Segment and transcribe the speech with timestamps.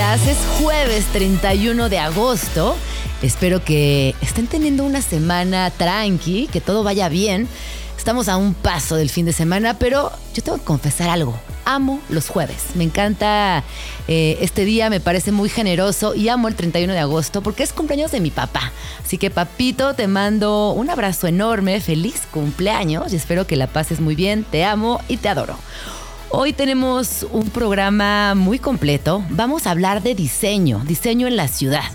[0.00, 0.26] días.
[0.26, 2.74] Es jueves 31 de agosto.
[3.20, 7.46] Espero que estén teniendo una semana tranqui, que todo vaya bien.
[7.98, 11.38] Estamos a un paso del fin de semana, pero yo tengo que confesar algo.
[11.66, 12.76] Amo los jueves.
[12.76, 13.62] Me encanta
[14.08, 17.74] eh, este día, me parece muy generoso y amo el 31 de agosto porque es
[17.74, 18.72] cumpleaños de mi papá.
[19.04, 24.00] Así que papito, te mando un abrazo enorme, feliz cumpleaños y espero que la pases
[24.00, 24.46] muy bien.
[24.50, 25.58] Te amo y te adoro.
[26.32, 29.24] Hoy tenemos un programa muy completo.
[29.30, 31.90] Vamos a hablar de diseño, diseño en la ciudad.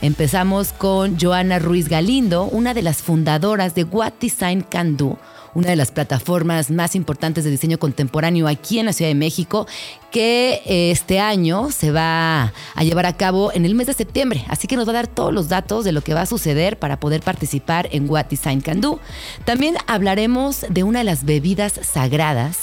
[0.00, 5.18] Empezamos con Joana Ruiz Galindo, una de las fundadoras de What Design Can Do
[5.54, 9.66] una de las plataformas más importantes de diseño contemporáneo aquí en la Ciudad de México,
[10.10, 14.44] que eh, este año se va a llevar a cabo en el mes de septiembre.
[14.48, 16.78] Así que nos va a dar todos los datos de lo que va a suceder
[16.78, 19.00] para poder participar en What Design Can Do.
[19.44, 22.58] También hablaremos de una de las bebidas sagradas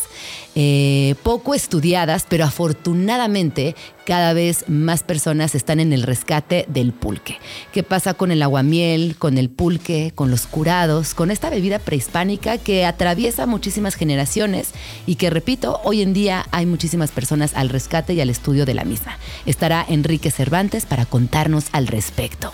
[0.56, 3.76] eh, poco estudiadas, pero afortunadamente
[4.06, 7.40] cada vez más personas están en el rescate del pulque.
[7.74, 12.58] ¿Qué pasa con el aguamiel, con el pulque, con los curados, con esta bebida prehispánica
[12.58, 14.70] que atraviesa muchísimas generaciones
[15.06, 18.74] y que, repito, hoy en día hay muchísimas personas al rescate y al estudio de
[18.74, 19.18] la misma?
[19.46, 22.54] Estará Enrique Cervantes para contarnos al respecto.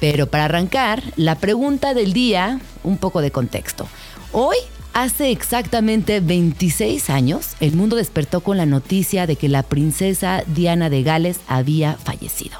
[0.00, 3.88] Pero para arrancar, la pregunta del día, un poco de contexto.
[4.32, 4.56] Hoy
[4.94, 10.88] Hace exactamente 26 años, el mundo despertó con la noticia de que la princesa Diana
[10.88, 12.58] de Gales había fallecido.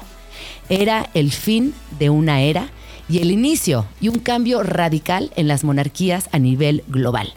[0.67, 2.71] Era el fin de una era
[3.07, 7.33] y el inicio y un cambio radical en las monarquías a nivel global.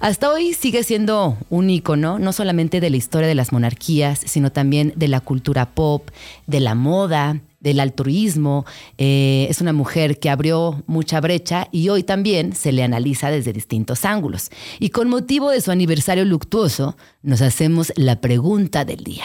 [0.00, 4.50] Hasta hoy sigue siendo un icono no solamente de la historia de las monarquías, sino
[4.50, 6.10] también de la cultura pop,
[6.48, 8.64] de la moda, del altruismo,
[8.98, 13.52] eh, es una mujer que abrió mucha brecha y hoy también se le analiza desde
[13.52, 14.50] distintos ángulos.
[14.78, 19.24] Y con motivo de su aniversario luctuoso, nos hacemos la pregunta del día.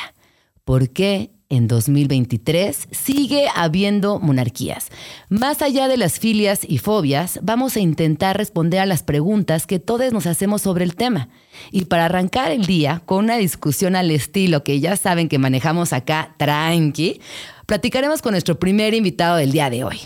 [0.64, 4.89] ¿Por qué en 2023 sigue habiendo monarquías.
[5.30, 9.80] Más allá de las filias y fobias, vamos a intentar responder a las preguntas que
[9.80, 11.30] todos nos hacemos sobre el tema.
[11.71, 15.93] Y para arrancar el día con una discusión al estilo que ya saben que manejamos
[15.93, 17.21] acá tranqui,
[17.65, 19.99] platicaremos con nuestro primer invitado del día de hoy.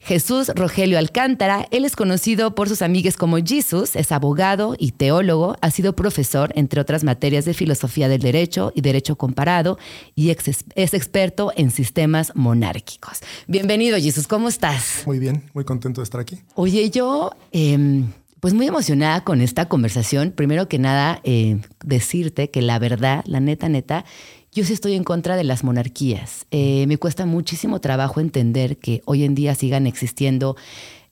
[0.00, 5.56] Jesús Rogelio Alcántara, él es conocido por sus amigues como Jesus, es abogado y teólogo,
[5.60, 9.76] ha sido profesor, entre otras materias de filosofía del derecho y derecho comparado,
[10.14, 13.20] y es experto en sistemas monárquicos.
[13.48, 15.02] Bienvenido, Jesus, ¿cómo estás?
[15.04, 16.38] Muy bien, muy contento de estar aquí.
[16.54, 17.32] Oye, yo...
[17.52, 20.30] Em, pues muy emocionada con esta conversación.
[20.30, 24.04] Primero que nada, eh, decirte que la verdad, la neta, neta,
[24.52, 26.46] yo sí estoy en contra de las monarquías.
[26.50, 30.56] Eh, me cuesta muchísimo trabajo entender que hoy en día sigan existiendo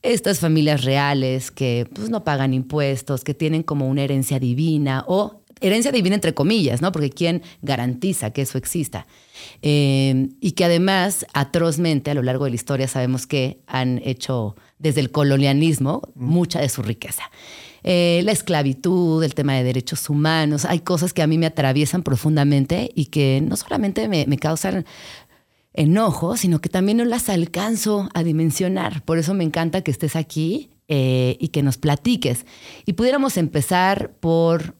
[0.03, 5.41] estas familias reales que pues, no pagan impuestos, que tienen como una herencia divina o
[5.61, 6.93] herencia divina entre comillas, ¿no?
[6.93, 9.07] Porque ¿quién garantiza que eso exista?
[9.63, 14.57] Eh, y que además, atrozmente, a lo largo de la historia sabemos que han hecho
[14.79, 17.25] desde el colonialismo mucha de su riqueza.
[17.89, 20.65] Eh, la esclavitud, el tema de derechos humanos.
[20.65, 24.85] Hay cosas que a mí me atraviesan profundamente y que no solamente me, causan
[25.73, 29.05] enojo, sino que también no las alcanzo a dimensionar.
[29.05, 32.45] Por eso me encanta que estés aquí eh, y que nos platiques.
[32.87, 34.75] Y pudiéramos empezar por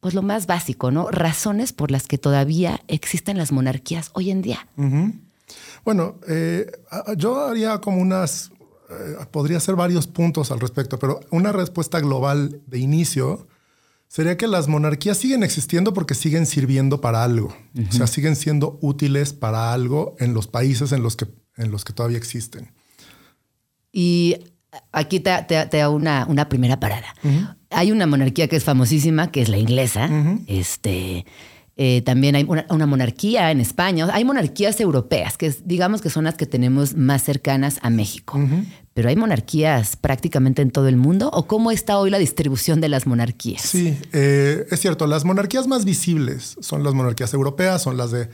[0.00, 1.10] pues lo más básico, ¿no?
[1.10, 4.68] Razones por las que todavía existen las monarquías hoy en día.
[5.82, 6.70] Bueno, eh,
[7.16, 8.52] yo haría como unas
[8.90, 13.46] eh, podría ser varios puntos al respecto, pero una respuesta global de inicio
[14.08, 17.54] sería que las monarquías siguen existiendo porque siguen sirviendo para algo.
[17.88, 21.84] O sea, siguen siendo útiles para algo en los países en los que, en los
[21.84, 22.72] que todavía existen.
[23.92, 24.36] Y
[24.90, 27.14] aquí te, te, hago una, una, primera parada.
[27.70, 30.10] Hay una monarquía que es famosísima, que es la inglesa.
[30.48, 31.24] Este
[31.82, 34.06] eh, también hay una, monarquía en España.
[34.12, 38.38] Hay monarquías europeas, que digamos que son las que tenemos más cercanas a México.
[38.94, 41.30] Pero hay monarquías prácticamente en todo el mundo.
[41.32, 43.62] ¿O cómo está hoy la distribución de las monarquías?
[43.62, 45.06] Sí, eh, es cierto.
[45.06, 48.28] Las monarquías más visibles son las monarquías europeas, son las de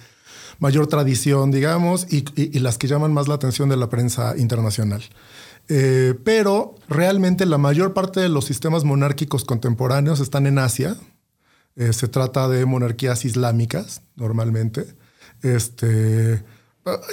[0.58, 5.02] mayor tradición, digamos, y, las que llaman más la atención de la prensa internacional.
[5.68, 10.96] Eh, pero realmente la mayor parte de los sistemas monárquicos contemporáneos están en Asia,
[11.74, 14.86] eh, se trata de monarquías islámicas, normalmente.
[15.42, 16.42] Este,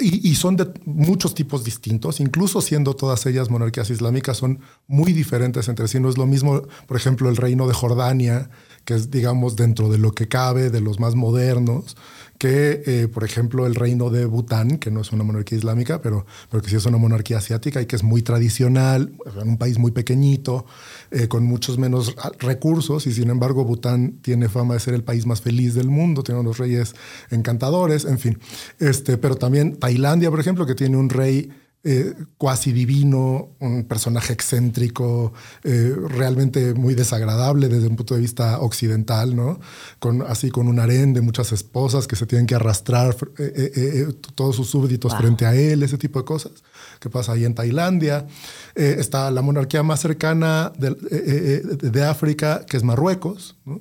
[0.00, 5.68] y, son de muchos tipos distintos, incluso siendo todas ellas monarquías islámicas, son muy diferentes
[5.68, 5.98] entre sí.
[5.98, 8.50] No es lo mismo, por ejemplo, el reino de Jordania
[8.84, 11.96] que es, digamos, dentro de lo que cabe, de los más modernos,
[12.44, 16.26] que, eh, por ejemplo, el reino de Bután, que no es una monarquía islámica, pero,
[16.50, 19.78] pero que sí es una monarquía asiática y que es muy tradicional, en un país
[19.78, 20.66] muy pequeñito,
[21.10, 25.24] eh, con muchos menos recursos, y sin embargo Bután tiene fama de ser el país
[25.24, 26.94] más feliz del mundo, tiene unos reyes
[27.30, 28.38] encantadores, en fin.
[28.78, 31.50] Este, pero también Tailandia, por ejemplo, que tiene un rey
[31.86, 35.34] eh, cuasi divino, un personaje excéntrico,
[35.64, 39.60] eh, realmente muy desagradable desde un punto de vista occidental, ¿no?
[39.98, 44.56] Con, así con un harén de muchas esposas que se tienen que arrastrar eh, todos
[44.56, 46.52] sus súbditos frente a él, ese tipo de cosas
[47.00, 48.26] que pasa ahí en Tailandia.
[48.74, 53.78] está la monarquía más cercana de, de, África, que es Marruecos, ¿no?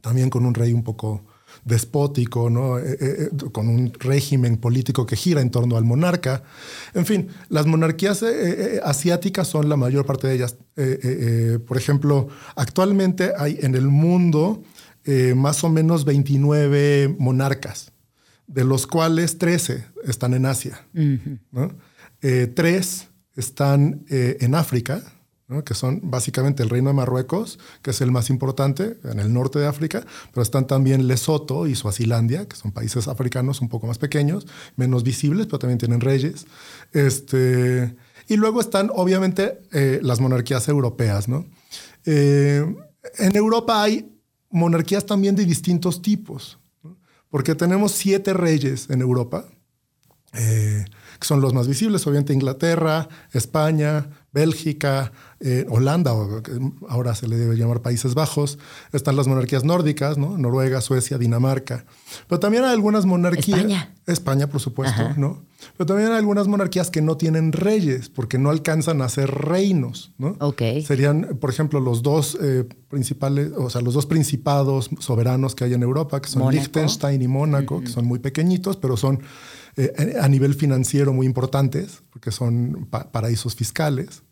[0.00, 1.24] también con un rey un poco
[1.64, 2.78] despótico, ¿no?
[2.78, 6.42] Eh, eh, eh, con un régimen político que gira en torno al monarca.
[6.92, 8.24] En fin, las monarquías
[8.82, 10.56] asiáticas son la mayor parte de ellas.
[11.66, 14.62] por ejemplo, actualmente hay en el mundo
[15.36, 17.92] más o menos 29 monarcas,
[18.46, 20.86] de los cuales 13 están en Asia.
[22.54, 25.02] tres están en África,
[25.64, 29.58] que son básicamente el reino de Marruecos, que es el más importante en el norte
[29.58, 33.98] de África, pero están también Lesoto y Suazilandia, que son países africanos un poco más
[33.98, 34.46] pequeños,
[34.76, 36.46] menos visibles, pero también tienen reyes.
[36.92, 37.94] Este,
[38.26, 41.28] y luego están, obviamente, eh, las monarquías europeas.
[41.28, 41.44] ¿no?
[42.06, 42.64] Eh,
[43.18, 44.10] en Europa hay
[44.50, 46.58] monarquías también de distintos tipos,
[47.28, 49.44] porque tenemos siete reyes en Europa.
[50.36, 50.84] Eh,
[51.20, 56.42] que son los más visibles, obviamente Inglaterra, España, Bélgica, eh, Holanda, o
[56.88, 58.58] ahora se le debe llamar Países Bajos,
[58.92, 60.36] están las monarquías nórdicas, ¿no?
[60.36, 61.84] Noruega, Suecia, Dinamarca.
[62.28, 63.60] Pero también hay algunas monarquías.
[63.60, 63.94] España.
[64.06, 65.44] España, por supuesto, ¿no?
[65.76, 70.12] Pero también hay algunas monarquías que no tienen reyes, porque no alcanzan a ser reinos,
[70.18, 70.36] ¿no?
[70.40, 70.62] Ok.
[70.84, 75.74] Serían, por ejemplo, los dos eh, principales, o sea, los dos principados soberanos que hay
[75.74, 79.20] en Europa, que son Liechtenstein y Mónaco, que son muy pequeñitos, pero son
[79.76, 84.22] eh, a nivel financiero muy importantes, porque son paraísos fiscales.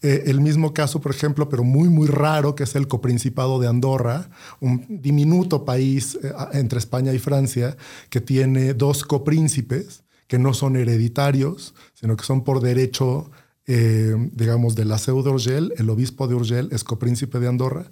[0.00, 3.68] Eh, el mismo caso, por ejemplo, pero muy, muy raro, que es el coprincipado de
[3.68, 7.76] Andorra, un diminuto país eh, entre España y Francia,
[8.08, 13.30] que tiene dos copríncipes que no son hereditarios, sino que son por derecho,
[13.66, 15.72] digamos, de la CEU de Urgel.
[15.76, 17.90] El obispo de Urgel es copríncipe de Andorra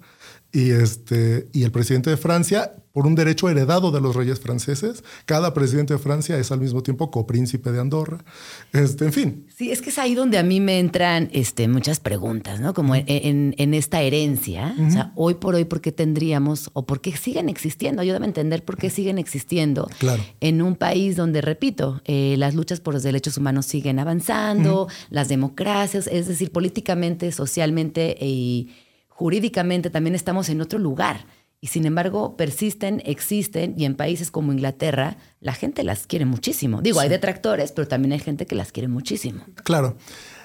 [0.51, 5.05] y, este, y el presidente de Francia, por un derecho heredado de los reyes franceses,
[5.25, 8.25] cada presidente de Francia es al mismo tiempo copríncipe de Andorra.
[8.73, 9.45] Este, en fin.
[9.55, 12.73] Sí, es que es ahí donde a mí me entran este, muchas preguntas, ¿no?
[12.73, 14.75] Como en, en, esta herencia.
[14.85, 18.01] O sea, hoy por hoy, ¿por qué tendríamos o por qué siguen existiendo?
[18.01, 20.21] Ayúdame a entender por qué siguen existiendo claro.
[20.41, 25.29] en un país donde, repito, eh, las luchas por los derechos humanos siguen avanzando, las
[25.29, 28.71] democracias, es decir, políticamente, socialmente y
[29.07, 31.25] jurídicamente también estamos en otro lugar.
[31.61, 36.81] Y sin embargo, persisten, existen, y en países como Inglaterra, la gente las quiere muchísimo.
[36.81, 39.43] Digo, hay detractores, pero también hay gente que las quiere muchísimo.
[39.63, 39.97] Claro.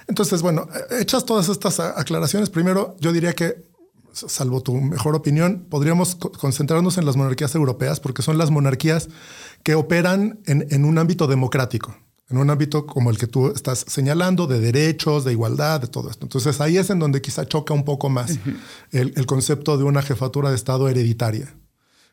[0.09, 3.63] Entonces, bueno, hechas todas estas aclaraciones, primero yo diría que,
[4.13, 9.09] salvo tu mejor opinión, podríamos concentrarnos en las monarquías europeas, porque son las monarquías
[9.63, 11.97] que operan en, en un ámbito democrático
[12.35, 16.11] en un ámbito como el que tú estás señalando, de derechos, de igualdad, de todo
[16.11, 16.27] esto.
[16.27, 18.39] Entonces ahí es en donde quizá choca un poco más
[18.91, 21.55] el, el, concepto de una jefatura de Estado hereditaria,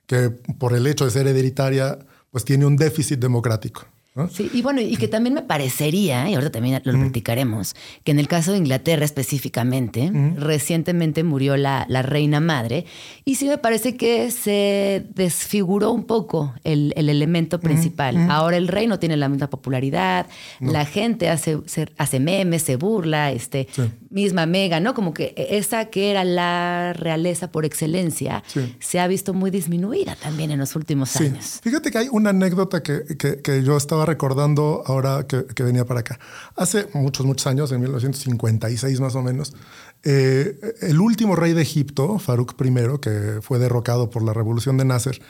[0.05, 1.97] que por el hecho de ser hereditaria,
[2.29, 3.87] pues tiene un déficit democrático.
[4.29, 8.19] Sí, y bueno, y que también me parecería, y ahorita también lo practicaremos, que en
[8.19, 12.85] el caso de Inglaterra específicamente, recientemente murió la, la, reina madre,
[13.23, 18.29] y sí me parece que se desfiguró un poco el, el elemento principal.
[18.29, 20.27] Ahora el rey no tiene la misma popularidad,
[20.59, 21.59] la gente hace,
[21.97, 23.69] hace memes, se burla, este,
[24.09, 24.93] misma Mega, ¿no?
[24.93, 28.43] Como que esa que era la realeza por excelencia
[28.79, 31.61] se ha visto muy disminuida también en los últimos años.
[31.63, 36.01] Fíjate que hay una anécdota que, que, que yo estaba recordando ahora que, venía para
[36.01, 36.19] acá.
[36.55, 39.53] Hace muchos, muchos años, en 1956 más o menos,
[40.03, 44.85] eh, el último rey de Egipto, Farouk I, que fue derrocado por la revolución de
[44.85, 45.21] Nasser,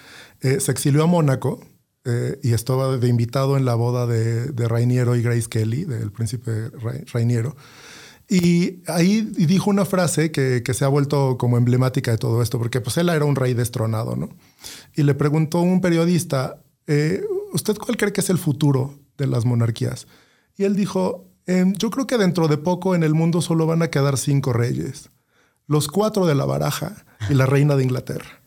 [0.42, 1.60] eh, se exilió a Mónaco
[2.06, 6.12] eh, y estaba de invitado en la boda de, de Rainiero y Grace Kelly, del
[6.12, 6.72] príncipe
[7.14, 7.56] Rainiero.
[8.32, 12.58] Y ahí dijo una frase que, que, se ha vuelto como emblemática de todo esto,
[12.60, 14.30] porque pues él era un rey destronado, ¿no?
[14.96, 19.46] Y le preguntó un periodista, eh, ¿usted cuál cree que es el futuro de las
[19.46, 20.08] monarquías?
[20.58, 23.82] Y él dijo, em, yo creo que dentro de poco en el mundo solo van
[23.82, 25.10] a quedar cinco reyes,
[25.68, 28.42] los cuatro de la baraja y la reina de Inglaterra.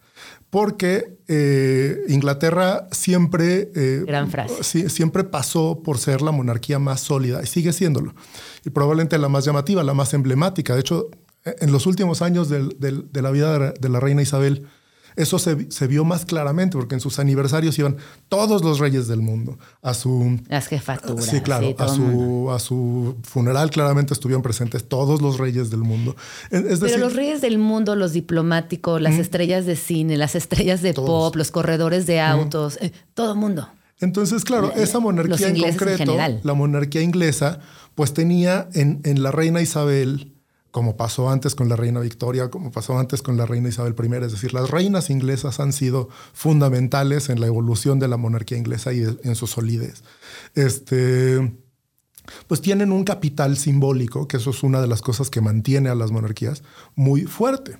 [0.50, 4.04] Porque eh, Inglaterra siempre, eh,
[4.62, 8.14] siempre pasó por ser la monarquía más sólida y sigue siéndolo.
[8.64, 10.75] Y probablemente la más llamativa, la más emblemática.
[10.75, 11.08] De hecho,
[11.44, 14.68] en los últimos años de la vida de la reina Isabel,
[15.16, 17.97] eso se, vio más claramente porque en sus aniversarios iban
[18.28, 20.40] todos los reyes del mundo a su...
[20.49, 21.25] Las jefaturas.
[21.25, 21.75] Sí, claro.
[21.78, 26.16] a, su, a su funeral claramente estuvieron presentes todos los reyes del mundo.
[26.50, 31.37] Pero los reyes del mundo, los diplomáticos, las estrellas de cine, las estrellas de pop,
[31.37, 33.68] los corredores de autos, eh, todo el mundo.
[34.00, 37.61] Entonces, claro, esa monarquía en concreto, la monarquía inglesa,
[37.94, 40.33] pues tenía en, en la reina Isabel
[40.75, 44.25] como pasó antes con la reina Victoria, como pasó antes con la reina Isabel I.
[44.25, 48.93] Es decir, las reinas inglesas han sido fundamentales en la evolución de la monarquía inglesa
[48.93, 50.02] y en su solidez.
[50.57, 51.57] Este,
[52.49, 55.95] pues tienen un capital simbólico, que eso es una de las cosas que mantiene a
[55.95, 56.64] las monarquías
[56.97, 57.78] muy fuerte.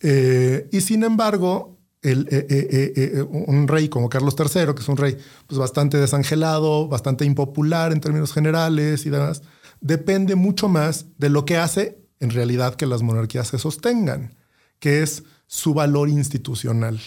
[0.00, 5.18] Eh, y sin embargo, eh, eh, un rey como Carlos III, que es un rey
[5.46, 9.42] pues, bastante desangelado, bastante impopular en términos generales y demás,
[9.82, 14.32] depende mucho más de lo que hace en realidad que las monarquías se sostengan,
[14.78, 17.00] que es su valor institucional.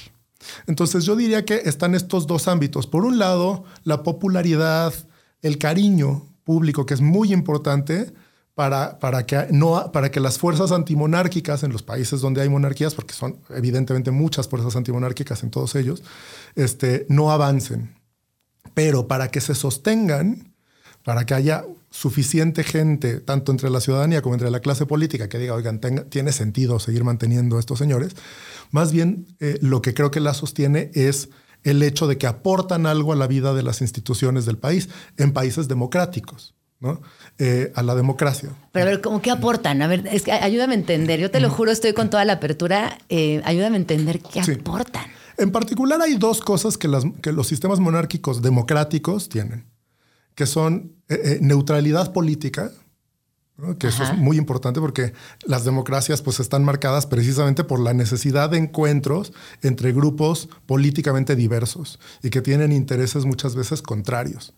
[0.67, 2.85] Entonces yo diría que están estos dos ámbitos.
[2.85, 4.93] Por un lado, la popularidad,
[5.41, 8.13] el cariño público, que es muy importante
[8.55, 12.93] para, para, que, no, para que las fuerzas antimonárquicas en los países donde hay monarquías,
[12.93, 16.03] porque son evidentemente muchas fuerzas antimonárquicas en todos ellos,
[16.55, 17.95] este, no avancen.
[18.73, 20.53] Pero para que se sostengan,
[21.05, 21.63] para que haya
[21.95, 26.33] suficiente gente, tanto entre la ciudadanía como entre la clase política, que diga, oigan, tiene
[26.33, 28.17] sentido seguir manteniendo a estos señores.
[28.71, 31.29] Más bien, eh, lo que creo que la sostiene es
[31.63, 35.31] el hecho de que aportan algo a la vida de las instituciones del país en
[35.31, 36.53] países democráticos.
[36.81, 37.01] ¿no?
[37.37, 38.49] Eh, a la democracia.
[38.73, 39.81] Pero a ver, ¿cómo que aportan?
[39.81, 41.21] A ver, es que ayúdame a entender.
[41.21, 42.97] Yo te lo juro, estoy con toda la apertura.
[43.07, 45.05] Eh, ayúdame a entender qué aportan.
[45.37, 49.65] En particular, hay dos cosas que, las, que los sistemas monárquicos democráticos tienen
[50.35, 52.71] que son eh, eh, neutralidad política,
[53.79, 55.13] que eso es muy importante porque
[55.45, 61.99] las democracias pues están marcadas precisamente por la necesidad de encuentros entre grupos políticamente diversos
[62.21, 64.53] y que tienen intereses muchas veces contrarios.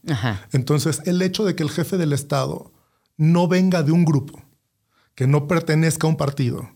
[0.51, 2.72] Entonces, el hecho de que el jefe del Estado
[3.17, 4.41] no venga de un grupo,
[5.13, 6.67] que no pertenezca a un partido,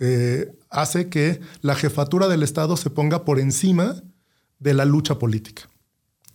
[0.00, 4.02] eh, hace que la jefatura del Estado se ponga por encima
[4.58, 5.68] de la lucha política.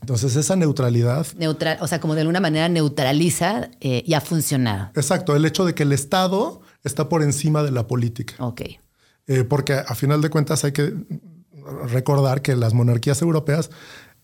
[0.04, 1.26] Entonces, esa neutralidad.
[1.38, 4.92] Neutral, o sea, como de alguna manera neutraliza eh, y ha funcionado.
[4.96, 8.36] Exacto, el hecho de que el Estado está por encima de la política.
[8.40, 8.64] Ok.
[9.28, 10.94] Eh, porque a final de cuentas hay que
[11.86, 13.70] recordar que las monarquías europeas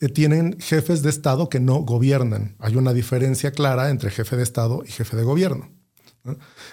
[0.01, 2.57] eh, tienen jefes de Estado que no gobiernan.
[2.59, 5.71] Hay una diferencia clara entre jefe de Estado y jefe de gobierno.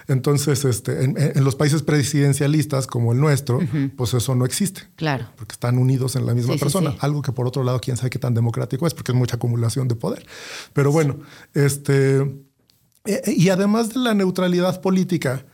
[0.08, 3.60] Entonces, este, en, los países presidencialistas como el nuestro,
[3.96, 4.82] pues eso no existe.
[4.96, 5.28] Claro.
[5.36, 6.94] Porque están unidos en la misma persona.
[7.00, 9.88] Algo que por otro lado, quién sabe qué tan democrático es, porque es mucha acumulación
[9.88, 10.26] de poder.
[10.72, 11.18] Pero bueno,
[11.54, 12.18] este.
[13.04, 15.44] E, e, y además de la neutralidad política,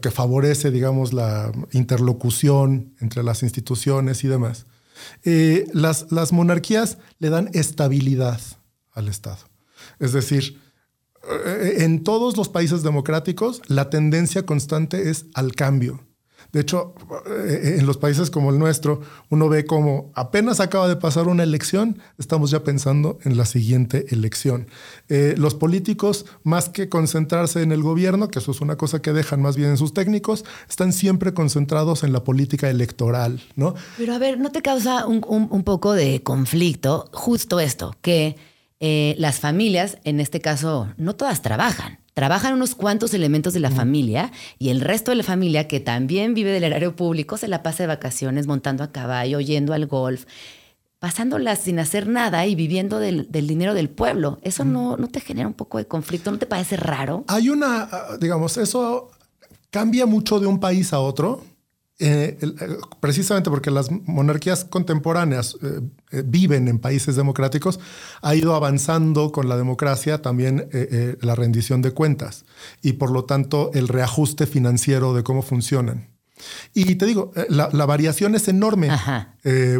[0.00, 4.66] que, favorece, digamos, la interlocución entre las instituciones y demás,
[5.24, 8.40] eh, las, las monarquías le dan estabilidad
[8.92, 9.38] al Estado.
[9.98, 10.60] Es decir,
[11.78, 16.06] en todos los países democráticos la tendencia constante es al cambio.
[16.52, 16.94] De hecho,
[17.26, 21.42] eh, en los países como el nuestro, uno ve como apenas acaba de pasar una
[21.42, 24.68] elección, estamos ya pensando en la siguiente elección.
[25.08, 29.12] Eh, los políticos, más que concentrarse en el gobierno, que eso es una cosa que
[29.12, 33.74] dejan más bien en sus técnicos, están siempre concentrados en la política electoral, ¿no?
[33.98, 37.94] Pero a ver, ¿no te causa un poco de conflicto justo esto?
[38.00, 38.36] Que
[38.80, 41.98] eh, las familias, en este caso, no todas trabajan.
[42.14, 46.32] Trabajan unos cuantos elementos de la familia y el resto de la familia, que también
[46.34, 50.24] vive del erario público, se la pasa de vacaciones montando a caballo, yendo al golf,
[50.98, 54.38] pasándolas sin hacer nada y viviendo del, dinero del pueblo.
[54.42, 56.30] ¿Eso no, no te genera un poco de conflicto?
[56.30, 57.24] ¿No te parece raro?
[57.28, 59.10] Hay una, ah, digamos, eso
[59.70, 61.44] cambia mucho de un país a otro.
[61.98, 67.80] Eh, eh, precisamente porque las monarquías contemporáneas eh, viven en países democráticos,
[68.20, 70.68] ha ido avanzando con la democracia también
[71.22, 72.44] la rendición de cuentas
[72.82, 76.10] y por lo tanto el reajuste financiero de cómo funcionan.
[76.74, 78.90] Y te digo, la, la variación es enorme.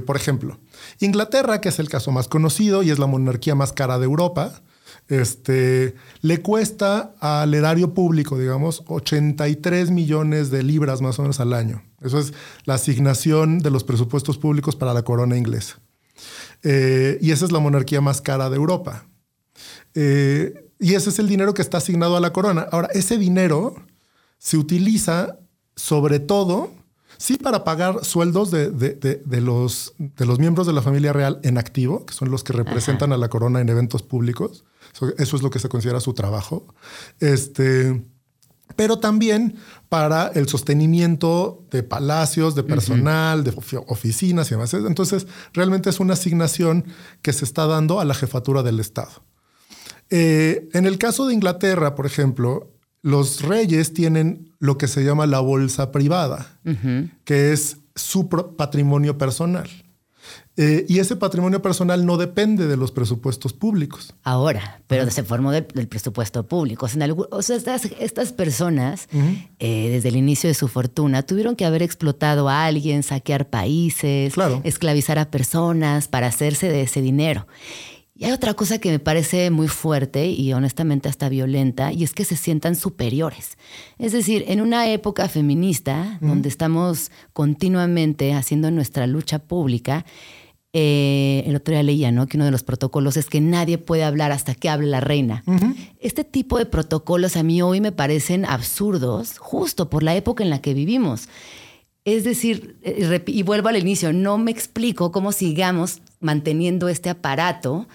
[0.07, 0.59] por ejemplo,
[1.01, 4.63] Inglaterra, que es el caso más conocido y es la monarquía más cara de Europa,
[5.09, 11.53] este, le cuesta al erario público, digamos, 83 millones de libras más o menos al
[11.53, 11.83] año.
[12.07, 12.33] Eso es
[12.65, 15.81] la asignación de los presupuestos públicos para la corona inglesa.
[16.63, 19.07] Eh, y esa es la monarquía más cara de Europa.
[19.95, 22.67] Eh, y ese es el dinero que está asignado a la corona.
[22.71, 23.75] Ahora, ese dinero
[24.39, 25.39] se utiliza
[25.75, 26.71] sobre todo,
[27.19, 28.71] sí, para pagar sueldos de,
[29.41, 33.13] los, de los miembros de la familia real en activo, que son los que representan
[33.13, 34.65] a la corona en eventos públicos.
[35.19, 36.67] Eso es lo que se considera su trabajo.
[37.21, 38.03] Este,
[38.75, 39.57] pero también
[39.88, 43.52] para el sostenimiento de palacios, de personal, de
[43.87, 44.75] oficinas y demás.
[44.75, 46.85] Entonces, realmente es una asignación
[47.23, 49.23] que se está dando a la jefatura del Estado.
[50.11, 55.26] Eh, en el caso de Inglaterra, por ejemplo, los reyes tienen lo que se llama
[55.26, 56.59] la bolsa privada,
[57.25, 59.71] que es su patrimonio personal.
[60.59, 64.15] Eh, y ese patrimonio personal no depende de los presupuestos públicos.
[64.23, 66.87] Ahora, pero se formó del, presupuesto público.
[66.87, 69.09] O sea, estas, personas,
[69.59, 74.35] eh, desde el inicio de su fortuna, tuvieron que haber explotado a alguien, saquear países,
[74.65, 77.47] esclavizar a personas para hacerse de ese dinero.
[78.19, 82.15] Y hay otra cosa que me parece muy fuerte y honestamente hasta violenta, y es
[82.15, 83.59] que se sientan superiores.
[83.99, 90.07] Es decir, en una época feminista, donde estamos continuamente haciendo nuestra lucha pública,
[90.78, 92.26] eh, el otro día leía ¿no?
[92.26, 95.42] que uno de los protocolos es que nadie puede hablar hasta que hable la reina.
[96.00, 100.50] Este tipo de protocolos a mí hoy me parecen absurdos, justo por la época en
[100.50, 101.30] la que vivimos.
[102.04, 107.88] Es decir, eh, y vuelvo al inicio, no me explico cómo sigamos manteniendo este aparato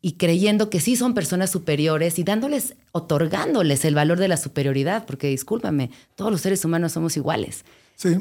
[0.00, 5.04] y creyendo que sí son personas superiores y dándoles, otorgándoles el valor de la superioridad,
[5.04, 7.66] porque discúlpame, todos los seres humanos somos iguales.
[7.96, 8.16] Sí,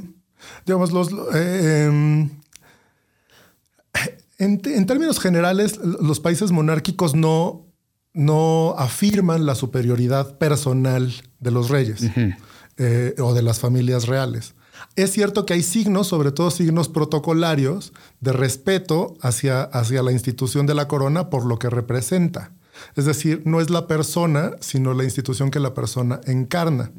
[0.65, 2.29] digamos, los, eh, em,
[4.38, 7.68] en, términos generales, los países monárquicos no,
[8.14, 12.04] no afirman la superioridad personal de los reyes
[12.78, 14.56] eh, o de las familias reales.
[14.96, 20.66] Es cierto que hay signos, sobre todo signos protocolarios, de respeto hacia, hacia la institución
[20.66, 22.52] de la corona por lo que representa.
[22.96, 26.92] Es decir, no es la persona, sino la institución que la persona encarna.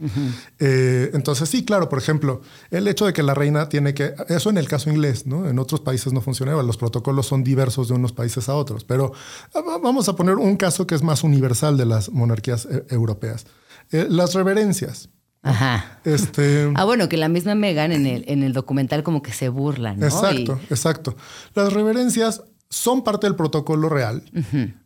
[0.59, 4.51] Eh, entonces, sí, claro, por ejemplo, el hecho de que la reina tiene que, eso
[4.51, 5.49] en el caso inglés, ¿no?
[5.49, 9.13] En otros países no funcionaba, los protocolos son diversos de unos países a otros, pero
[9.55, 13.47] ah, vamos a poner un caso que es más universal de las monarquías eh, europeas.
[13.93, 15.11] Eh, las reverencias.
[15.43, 16.01] Ajá.
[16.05, 19.49] Este, ah, bueno, que la misma Megan en el, en el documental como que se
[19.49, 20.07] burla, ¿no?
[20.07, 21.17] Exacto, exacto.
[21.55, 22.43] Las reverencias
[22.75, 24.25] son parte del protocolo real,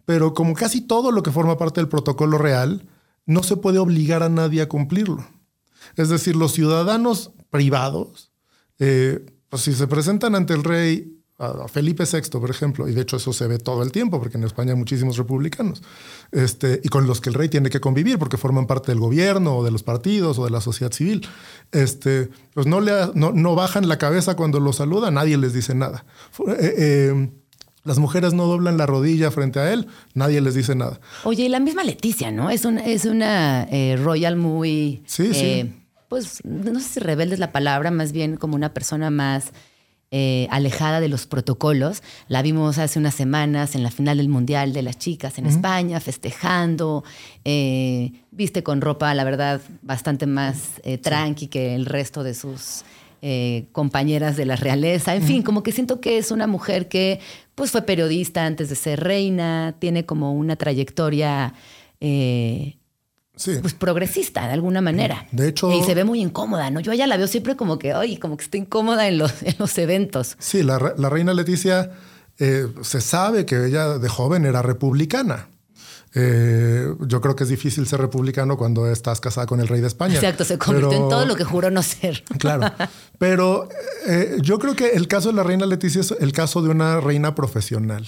[0.05, 2.87] pero como casi todo lo que forma parte del protocolo real,
[3.25, 5.27] no se puede obligar a nadie a cumplirlo.
[5.97, 8.31] Es decir, los ciudadanos privados,
[8.79, 13.03] eh, pues si se presentan ante el rey a Felipe VI, por ejemplo, y de
[13.03, 15.83] hecho eso se ve todo el tiempo, porque en España hay muchísimos republicanos,
[16.33, 19.57] este, y con los que el rey tiene que convivir, porque forman parte del gobierno,
[19.57, 21.27] o de los partidos, o de la sociedad civil,
[21.71, 26.05] este, pues no, le, no, bajan la cabeza cuando lo saluda, nadie les dice nada.
[26.49, 27.31] Eh, eh,
[27.85, 31.01] las mujeres no doblan la rodilla frente a él, nadie les dice nada.
[31.25, 32.51] Oye, y la misma Leticia, ¿no?
[32.51, 35.03] Es una, es una eh, royal muy...
[35.07, 35.75] Sí, sí.
[36.09, 39.53] Pues no sé si rebelde es la palabra, más bien como una persona más
[40.11, 42.03] eh, alejada de los protocolos.
[42.29, 46.01] La vimos hace unas semanas en la final del Mundial de las Chicas en España,
[46.01, 47.05] festejando.
[47.45, 52.85] Eh, viste con ropa, la verdad, bastante más eh, tranqui que el resto de sus
[53.73, 55.15] compañeras de la realeza.
[55.15, 57.21] En fin, como que siento que es una mujer que
[57.55, 61.55] pues, fue periodista antes de ser reina, tiene como una trayectoria
[63.63, 65.27] pues progresista de alguna manera.
[65.33, 65.71] De hecho.
[65.73, 66.81] Y se ve muy incómoda, ¿no?
[66.81, 69.55] Yo ella la veo siempre como que, ay, como que está incómoda en los, en
[69.59, 70.37] los eventos.
[70.39, 71.91] Sí, la, reina Leticia
[72.39, 75.49] eh, se sabe que ella de joven era republicana.
[76.15, 79.87] Eh, yo creo que es difícil ser republicano cuando estás casada con el rey de
[79.87, 80.15] España.
[80.15, 82.25] Exacto, se convirtió en todo lo que juró no ser.
[82.39, 82.73] Claro,
[83.19, 83.69] pero
[84.07, 87.01] eh, yo creo que el caso de la reina Leticia es el caso de una
[87.01, 88.07] reina profesional.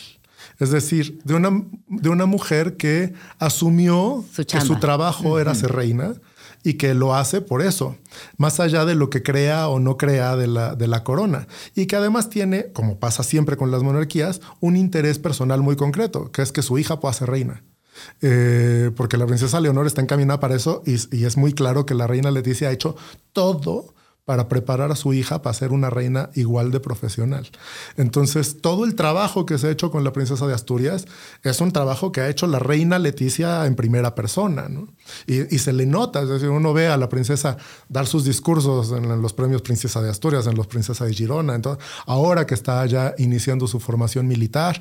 [0.59, 6.15] Es decir, de una, de una mujer que asumió que su trabajo era ser reina
[6.63, 7.97] y que lo hace por eso,
[8.37, 11.49] más allá de lo que crea o no crea de la, de la corona.
[11.75, 16.31] Y que además tiene, como pasa siempre con las monarquías, un interés personal muy concreto,
[16.31, 17.63] que es que su hija pueda ser reina.
[18.23, 21.95] Eh, porque la princesa Leonor está encaminada para eso y, y, es muy claro que
[21.95, 22.97] la reina Leticia ha hecho
[23.33, 23.95] todo
[24.31, 27.51] para preparar a su hija para ser una reina igual de profesional.
[27.97, 31.07] Entonces, todo el trabajo que se ha hecho con la princesa de Asturias
[31.43, 34.87] es un trabajo que ha hecho la reina Leticia en primera persona, ¿no?
[35.27, 37.57] y, se le nota, es decir, uno ve a la princesa
[37.89, 41.85] dar sus discursos en los premios Princesa de Asturias, en los Princesa de Girona, entonces,
[42.07, 44.81] ahora que está ya iniciando su formación militar,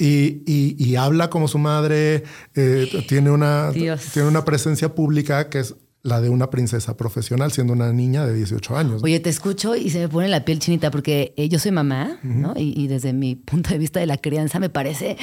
[0.00, 6.20] y, habla como su madre, eh, tiene, una, tiene una presencia pública que es la
[6.20, 9.02] de una princesa profesional siendo una niña de 18 años.
[9.02, 12.18] Oye, te escucho y se me pone la piel chinita porque eh, yo soy mamá,
[12.22, 12.54] ¿no?
[12.56, 15.18] Y, desde mi punto de vista de la crianza me parece,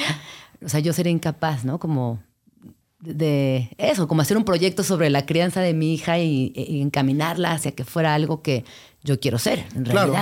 [0.64, 1.80] o sea, yo sería incapaz, ¿no?
[1.80, 2.22] Como
[3.00, 7.52] de eso, como hacer un proyecto sobre la crianza de mi hija y, y encaminarla
[7.52, 8.64] hacia que fuera algo que
[9.02, 10.14] yo quiero ser, en Claro.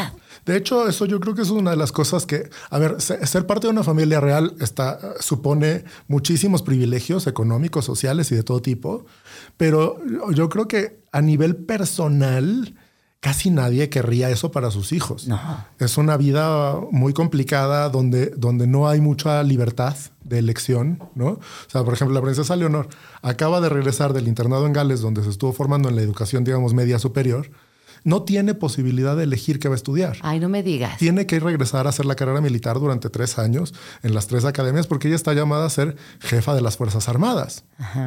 [0.47, 3.27] De hecho, eso yo creo que es una de las cosas que, a ver, se-
[3.27, 8.63] ser parte de una familia real está, supone muchísimos privilegios económicos, sociales y de todo
[8.63, 9.05] tipo,
[9.57, 9.99] pero
[10.33, 12.75] yo creo que a nivel personal,
[13.21, 15.27] casi nadie querría eso para sus hijos.
[15.27, 15.41] No.
[15.81, 21.27] Es una vida muy complicada donde, donde no hay mucha libertad de elección, ¿no?
[21.31, 22.89] O sea, por ejemplo, la princesa Leonor
[23.23, 26.73] acaba de regresar del internado en Gales, donde se estuvo formando en la educación, digamos,
[26.75, 27.51] media superior.
[28.07, 30.17] No tiene posibilidad de elegir qué va a estudiar.
[30.23, 30.97] Ay, no me digas.
[30.97, 34.87] Tiene que regresar a hacer la carrera militar durante tres años en las tres academias
[34.87, 37.65] porque ella está llamada a ser jefa de las Fuerzas Armadas.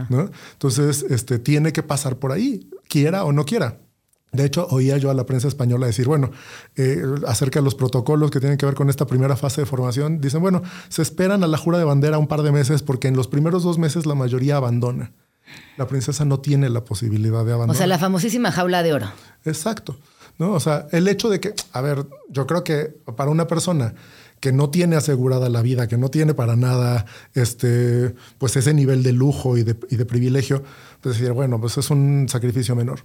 [0.08, 0.32] ¿no?
[0.54, 3.80] Entonces, este, tiene que pasar por ahí, quiera o no quiera.
[4.32, 6.32] De hecho, oía yo a la prensa española decir, bueno,
[6.78, 10.22] eh, acerca de los protocolos que tienen que ver con esta primera fase de formación,
[10.22, 13.18] dicen, bueno, se esperan a la jura de bandera un par de meses porque en
[13.18, 15.12] los primeros dos meses la mayoría abandona.
[15.78, 17.76] La princesa no tiene la posibilidad de abandonar.
[17.76, 19.12] O sea, la famosísima jaula de oro.
[19.46, 19.98] Exacto.
[20.40, 20.54] ¿no?
[20.54, 23.94] O sea, el hecho de que, a ver, yo creo que para una persona
[24.40, 29.04] que no tiene asegurada la vida, que no tiene para nada este, pues ese nivel
[29.04, 30.64] de lujo y de, y de privilegio,
[31.02, 33.02] pues decir, bueno, pues es un sacrificio menor.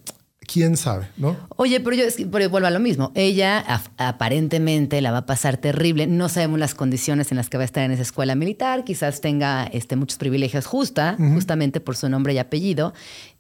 [0.47, 1.07] ¿Quién sabe?
[1.17, 1.37] ¿no?
[1.57, 3.13] Oye, pero yo es que- pero vuelvo a lo mismo.
[3.15, 3.65] Ella
[3.97, 6.07] aparentemente la va a pasar terrible.
[6.07, 8.85] No sabemos las condiciones en las que va a estar en esa escuela militar.
[8.85, 12.95] Quizás tenga este, muchos privilegios justa, justamente por su nombre y apellido.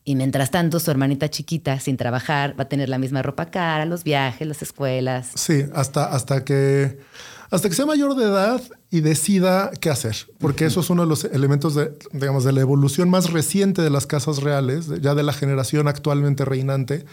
[0.04, 3.86] Y mientras tanto, su hermanita chiquita, sin trabajar, va a tener la misma ropa cara,
[3.86, 5.30] los viajes, las escuelas.
[5.34, 6.98] Sí, hasta, hasta que
[7.54, 11.08] hasta que sea mayor de edad y decida qué hacer, porque eso es uno de
[11.08, 15.22] los elementos de, digamos, de la evolución más reciente de las casas reales, ya de
[15.22, 17.04] la generación actualmente reinante,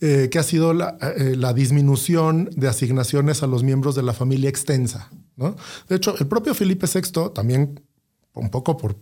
[0.00, 4.12] eh, que ha sido la, eh, la disminución de asignaciones a los miembros de la
[4.12, 5.10] familia extensa.
[5.36, 5.56] ¿no?
[5.88, 7.80] De hecho, el propio Felipe VI, también
[8.34, 8.96] un poco por,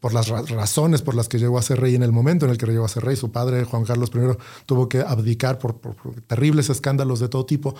[0.00, 2.50] por las ra- razones por las que llegó a ser rey en el momento en
[2.50, 3.14] el que llegó a ser rey.
[3.16, 7.46] Su padre, Juan Carlos I, tuvo que abdicar por, por- por terribles escándalos de todo
[7.46, 7.74] tipo.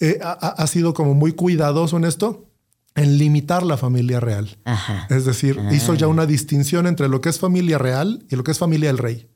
[0.00, 2.50] Eh, ha, sido como muy cuidadoso en esto,
[2.94, 4.58] en limitar la familia real.
[4.64, 5.06] Ajá.
[5.10, 8.50] Es decir, hizo ya una distinción entre lo que es familia real y lo que
[8.50, 9.28] es familia del rey.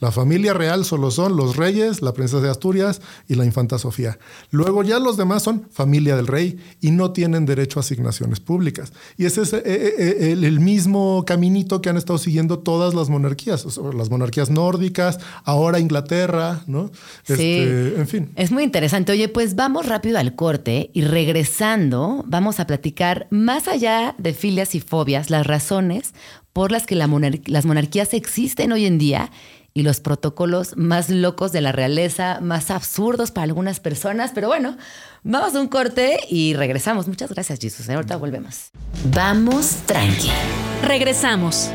[0.00, 4.18] La familia real solo son los reyes, la princesa de Asturias y la infanta Sofía.
[4.50, 8.92] Luego ya los demás son familia del rey y no tienen derecho a asignaciones públicas.
[9.16, 13.08] Y ese es eh, eh, eh, el, mismo caminito que han estado siguiendo todas las
[13.08, 16.90] monarquías, las monarquías nórdicas, ahora Inglaterra, ¿no?
[17.24, 17.32] Sí.
[17.32, 18.30] Este, en fin.
[18.36, 19.12] Es muy interesante.
[19.12, 24.74] Oye, pues vamos rápido al corte y regresando vamos a platicar más allá de filias
[24.74, 26.12] y fobias, las razones
[26.52, 29.30] por las que la monar- las monarquías existen hoy en día
[29.74, 34.32] y los protocolos más locos de la realeza, más absurdos para algunas personas.
[34.34, 34.76] Pero bueno,
[35.22, 37.08] vamos a un corte y regresamos.
[37.08, 37.88] Muchas gracias, Jesús.
[37.88, 38.70] Ahorita volvemos.
[39.12, 40.30] Vamos tranqui.
[40.82, 41.70] Regresamos.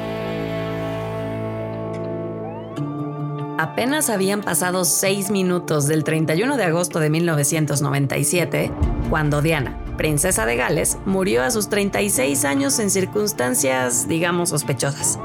[3.58, 8.72] Apenas habían pasado seis minutos del 31 de agosto de 1997
[9.10, 15.18] cuando Diana, princesa de Gales, murió a sus 36 años en circunstancias, digamos, sospechosas.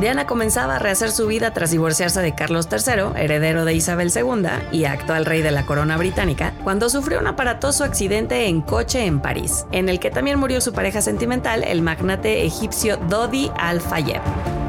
[0.00, 4.48] Diana comenzaba a rehacer su vida tras divorciarse de Carlos III, heredero de Isabel II
[4.70, 9.20] y actual rey de la corona británica, cuando sufrió un aparatoso accidente en coche en
[9.20, 14.67] París, en el que también murió su pareja sentimental, el magnate egipcio Dodi Al-Fayed.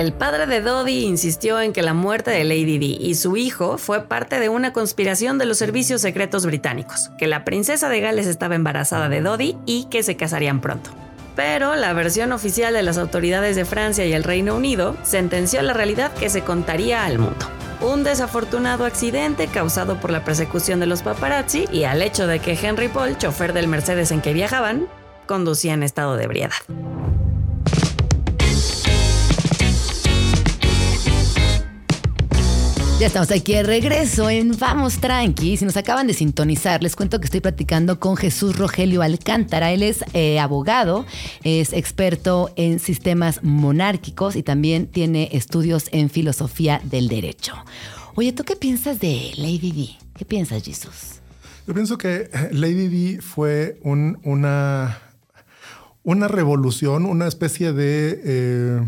[0.00, 3.76] El padre de Dodi insistió en que la muerte de Lady Di y su hijo
[3.76, 8.26] fue parte de una conspiración de los servicios secretos británicos, que la princesa de Gales
[8.26, 10.88] estaba embarazada de Dodi y que se casarían pronto.
[11.36, 15.74] Pero la versión oficial de las autoridades de Francia y el Reino Unido sentenció la
[15.74, 17.44] realidad que se contaría al mundo.
[17.82, 22.58] Un desafortunado accidente causado por la persecución de los paparazzi y al hecho de que
[22.58, 24.88] Henry Paul, chofer del Mercedes en que viajaban,
[25.26, 26.52] conducía en estado de ebriedad.
[33.00, 35.56] Ya estamos aquí de regreso en Vamos Tranqui.
[35.56, 39.72] Si nos acaban de sintonizar, les cuento que estoy platicando con Jesús Rogelio Alcántara.
[39.72, 41.06] Él es eh, abogado,
[41.42, 47.54] es experto en sistemas monárquicos y también tiene estudios en filosofía del derecho.
[48.16, 49.96] Oye, ¿tú qué piensas de Lady Di?
[50.14, 51.20] ¿Qué piensas, Jesús?
[51.66, 54.98] Yo pienso que eh, Lady Di fue un- una,
[56.02, 58.80] una revolución, una especie de, eh,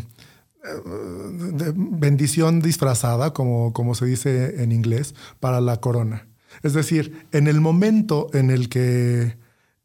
[0.63, 6.29] de bendición disfrazada, como, como se dice en inglés, para la corona.
[6.63, 9.37] Es decir, en el momento en el que,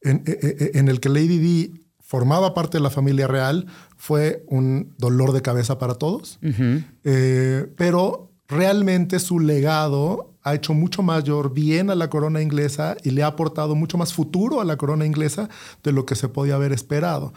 [0.02, 3.66] en, e- e- en el que Lady Di formaba parte de la familia real,
[3.98, 6.40] fue un dolor de cabeza para todos.
[7.04, 13.10] Eh, pero realmente su legado ha hecho mucho mayor bien a la corona inglesa y
[13.12, 15.50] le ha aportado mucho más futuro a la corona inglesa
[15.84, 17.34] de lo que se podía haber esperado.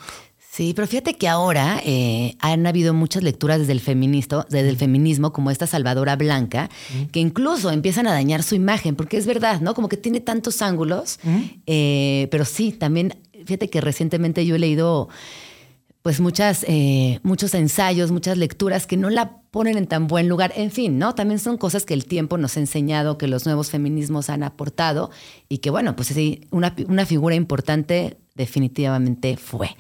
[0.53, 4.77] Sí, pero fíjate que ahora eh, han habido muchas lecturas desde el, feminista, desde el
[4.77, 6.69] feminismo, como esta Salvadora Blanca,
[7.13, 9.75] que incluso empiezan a dañar su imagen, porque es verdad, ¿no?
[9.75, 11.21] Como que tiene tantos ángulos,
[11.67, 15.09] eh, pero sí, también, fíjate que recientemente yo he leído
[16.03, 20.53] pues muchas, eh, muchos ensayos, muchas lecturas que no la ponen en tan buen lugar.
[20.57, 21.15] En fin, ¿no?
[21.15, 25.11] También son cosas que el tiempo nos ha enseñado, que los nuevos feminismos han aportado
[25.49, 29.77] y que, bueno, pues sí, una, una figura importante definitivamente fue.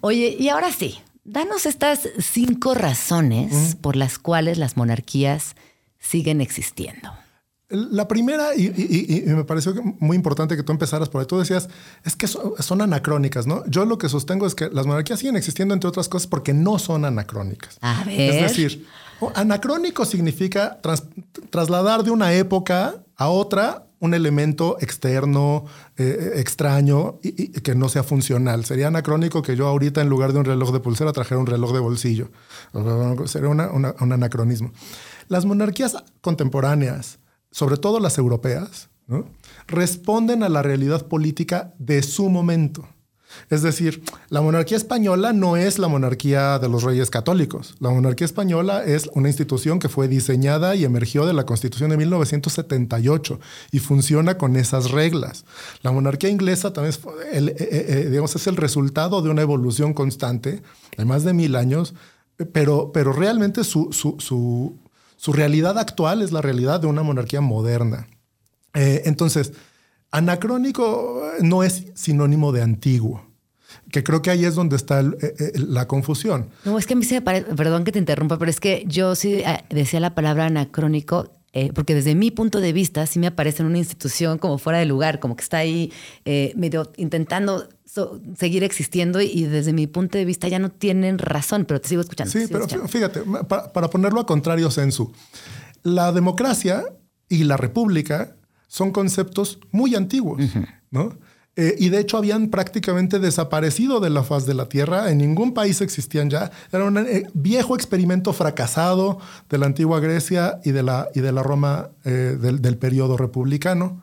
[0.00, 5.56] Oye, y ahora sí, danos estas cinco razones por las cuales las monarquías
[5.98, 7.12] siguen existiendo.
[7.70, 11.68] La primera, y, me pareció muy importante que tú empezaras por ahí, tú decías,
[12.02, 13.62] es que son, anacrónicas, ¿no?
[13.66, 16.78] Yo lo que sostengo es que las monarquías siguen existiendo, entre otras cosas, porque no
[16.78, 17.76] son anacrónicas.
[17.82, 18.18] A ver.
[18.18, 18.86] Es decir,
[19.34, 20.80] anacrónico significa
[21.50, 25.64] trasladar de una época a otra un elemento externo,
[25.96, 28.64] eh, extraño y, que no sea funcional.
[28.64, 31.72] Sería anacrónico que yo ahorita en lugar de un reloj de pulsera trajera un reloj
[31.72, 32.30] de bolsillo.
[33.26, 34.72] Sería un anacronismo.
[35.28, 37.18] Las monarquías contemporáneas,
[37.50, 38.88] sobre todo las europeas,
[39.66, 42.88] responden a la realidad política de su momento.
[43.50, 47.74] Es decir, la monarquía española no es la monarquía de los reyes católicos.
[47.80, 51.96] La monarquía española es una institución que fue diseñada y emergió de la Constitución de
[51.96, 53.40] 1978
[53.72, 55.44] y funciona con esas reglas.
[55.82, 57.00] La monarquía inglesa también es
[57.32, 60.62] el, eh, eh, eh, digamos, es el resultado de una evolución constante
[60.96, 61.94] de más de mil años,
[62.52, 68.06] pero, pero realmente su, su, realidad actual es la realidad de una monarquía moderna.
[68.74, 69.52] entonces,
[70.10, 73.27] Anacrónico no es sinónimo de antiguo,
[73.90, 76.50] que creo que ahí es donde está eh, eh, la confusión.
[76.64, 78.84] No, es que a mí se me parece, perdón que te interrumpa, pero es que
[78.86, 81.32] yo sí eh, decía la palabra anacrónico
[81.74, 84.84] porque desde mi punto de vista sí me aparece en una institución como fuera de
[84.84, 85.92] lugar, como que está ahí
[86.54, 87.68] medio intentando
[88.36, 92.00] seguir existiendo y, desde mi punto de vista ya no tienen razón, pero te sigo
[92.00, 92.30] escuchando.
[92.30, 95.12] Sí, pero fíjate, para, para, ponerlo a contrario sensu,
[95.82, 96.84] la democracia
[97.28, 98.36] y la república
[98.68, 100.42] son conceptos muy antiguos,
[100.90, 101.18] ¿no?
[101.60, 105.10] Eh, y de hecho habían prácticamente desaparecido de la faz de la Tierra.
[105.10, 106.52] En ningún país existían ya.
[106.70, 109.18] Era un eh, viejo experimento fracasado
[109.48, 113.16] de la antigua Grecia y de la, y de la Roma eh, del, del periodo
[113.16, 114.00] republicano.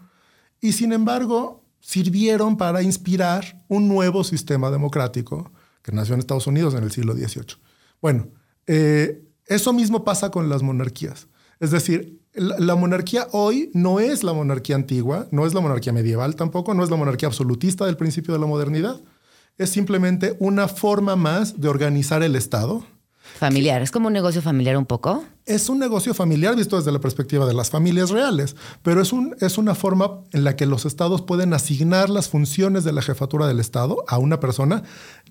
[0.59, 5.49] Y sin embargo, sirvieron para inspirar un nuevo sistema democrático
[5.81, 7.55] que nació en Estados Unidos en el siglo XVIII.
[8.01, 8.27] Bueno,
[8.65, 11.27] eso mismo pasa con las monarquías.
[11.61, 16.35] Es decir, la, monarquía hoy no es la monarquía antigua, no es la monarquía medieval
[16.35, 18.99] tampoco, no es la monarquía absolutista del principio de la modernidad.
[19.57, 22.85] Es simplemente una forma más de organizar el Estado.
[23.39, 25.23] Familiar, es como un negocio familiar un poco.
[25.45, 29.35] Es un negocio familiar visto desde la perspectiva de las familias reales, pero es, un,
[29.41, 33.45] es una forma en la que los estados pueden asignar las funciones de la jefatura
[33.47, 34.83] del Estado a una persona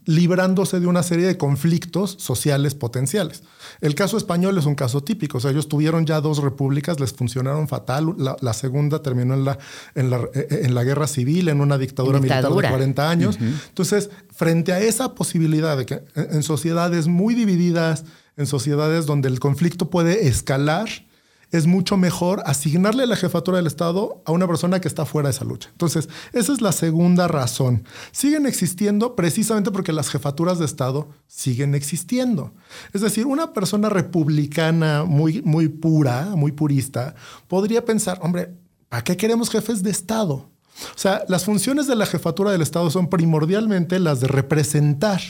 [0.07, 3.42] librándose de una serie de conflictos sociales potenciales.
[3.80, 7.12] El caso español es un caso típico, o sea, ellos tuvieron ya dos repúblicas, les
[7.12, 9.59] funcionaron fatal, la, segunda terminó en la,
[9.94, 13.38] en, la, en la, guerra civil, en una dictadura, militar de 40 años.
[13.40, 18.05] Entonces, frente a esa posibilidad de que en sociedades muy divididas,
[18.37, 20.88] en sociedades donde el conflicto puede escalar,
[21.57, 25.37] es mucho mejor asignarle la jefatura del Estado a una persona que está fuera de
[25.37, 25.68] esa lucha.
[25.70, 27.85] Entonces, esa es la segunda razón.
[28.11, 32.53] Siguen existiendo precisamente porque las jefaturas de Estado siguen existiendo.
[32.92, 37.14] Es decir, una persona republicana muy, muy pura, muy purista,
[37.47, 38.53] podría pensar, hombre,
[38.88, 40.51] ¿para qué queremos jefes de Estado?
[40.94, 45.20] O sea, las funciones de la jefatura del Estado son primordialmente las de representar.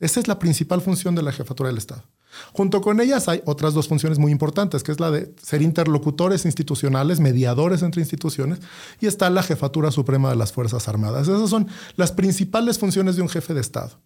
[0.00, 2.04] Esa es la principal función de la jefatura del Estado.
[2.52, 6.44] Junto con ellas hay otras dos funciones muy importantes, que es la de ser interlocutores
[6.44, 8.58] institucionales, mediadores entre instituciones,
[9.00, 11.28] y está la Jefatura Suprema de las Fuerzas Armadas.
[11.28, 14.00] Esas son las principales funciones de un jefe de Estado.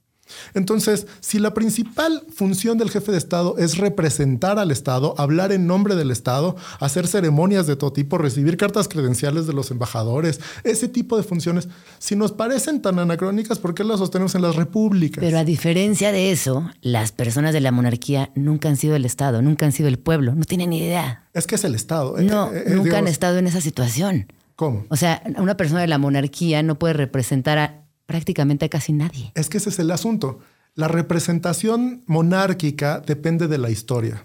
[0.55, 5.67] Entonces, si la principal función del jefe de Estado es representar al Estado, hablar en
[5.67, 10.88] nombre del Estado, hacer ceremonias de todo tipo, recibir cartas credenciales de los embajadores, ese
[10.88, 15.23] tipo de funciones, si nos parecen tan anacrónicas, ¿por qué las sostenemos en las repúblicas?
[15.23, 19.43] Pero a diferencia de eso, las personas de la monarquía nunca han sido el Estado,
[19.43, 21.25] nunca han sido el pueblo, no tienen ni idea.
[21.35, 22.19] Es que es el Estado.
[22.19, 24.33] Eh, no, eh, eh, nunca han estado en esa situación.
[24.57, 24.87] ¿Cómo?
[24.88, 29.33] O sea, una persona de la monarquía no puede representar a prácticamente casi nadie.
[29.35, 30.40] Es que ese es el asunto.
[30.75, 34.25] La representación monárquica depende de la historia.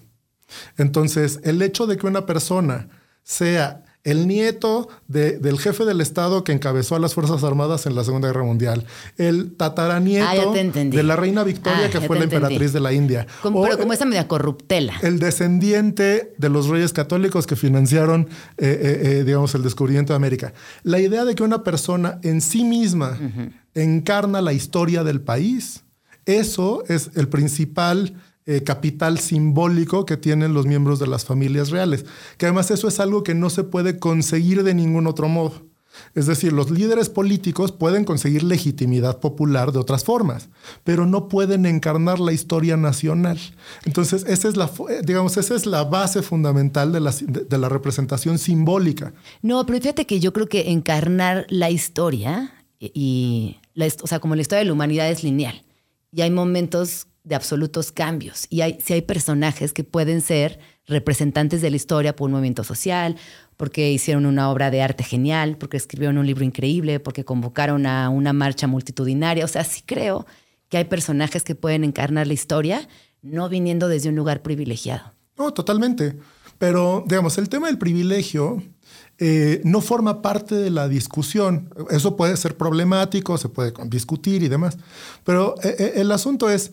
[0.77, 2.87] Entonces, el hecho de que una persona
[3.23, 8.05] sea el nieto del jefe del Estado que encabezó a las Fuerzas Armadas en la
[8.05, 8.85] Segunda Guerra Mundial,
[9.17, 13.27] el tataranieto ah, de la reina Victoria, ah, que fue la emperatriz de la India.
[13.41, 14.93] pero como esa media corruptela.
[15.01, 20.17] El descendiente de los reyes católicos que financiaron, eh, eh, eh, digamos, el descubrimiento de
[20.17, 20.53] América.
[20.83, 23.17] La idea de que una persona en sí misma
[23.75, 25.83] encarna la historia del país
[26.25, 32.05] Eso es el principal eh, capital simbólico que tienen los miembros de las familias reales,
[32.37, 35.63] que además eso es algo que no se puede conseguir de ningún otro modo.
[36.15, 40.49] Es decir, los líderes políticos pueden conseguir legitimidad popular de otras formas,
[40.83, 43.39] pero no pueden encarnar la historia nacional.
[43.85, 47.69] Entonces, esa es la, eh, digamos, esa es la base fundamental de la, de la
[47.69, 49.13] representación simbólica.
[49.41, 54.35] No, pero fíjate que yo creo que encarnar la historia y, la, o sea, como
[54.35, 55.63] la historia de la humanidad es lineal
[56.11, 61.61] y hay momentos de absolutos cambios y hay, si hay personajes que pueden ser representantes
[61.61, 63.15] de la historia por un movimiento social,
[63.57, 68.09] porque hicieron una obra de arte genial, porque escribieron un libro increíble, porque convocaron a
[68.09, 69.45] una marcha multitudinaria.
[69.45, 70.25] O sea, sí creo
[70.69, 72.87] que hay personajes que pueden encarnar la historia,
[73.21, 75.13] no viniendo desde un lugar privilegiado.
[75.37, 76.17] No, totalmente.
[76.57, 78.61] Pero, digamos, el tema del privilegio
[79.19, 81.69] eh, no forma parte de la discusión.
[81.89, 84.77] Eso puede ser problemático, se puede discutir y demás.
[85.23, 86.71] Pero eh, eh, el asunto es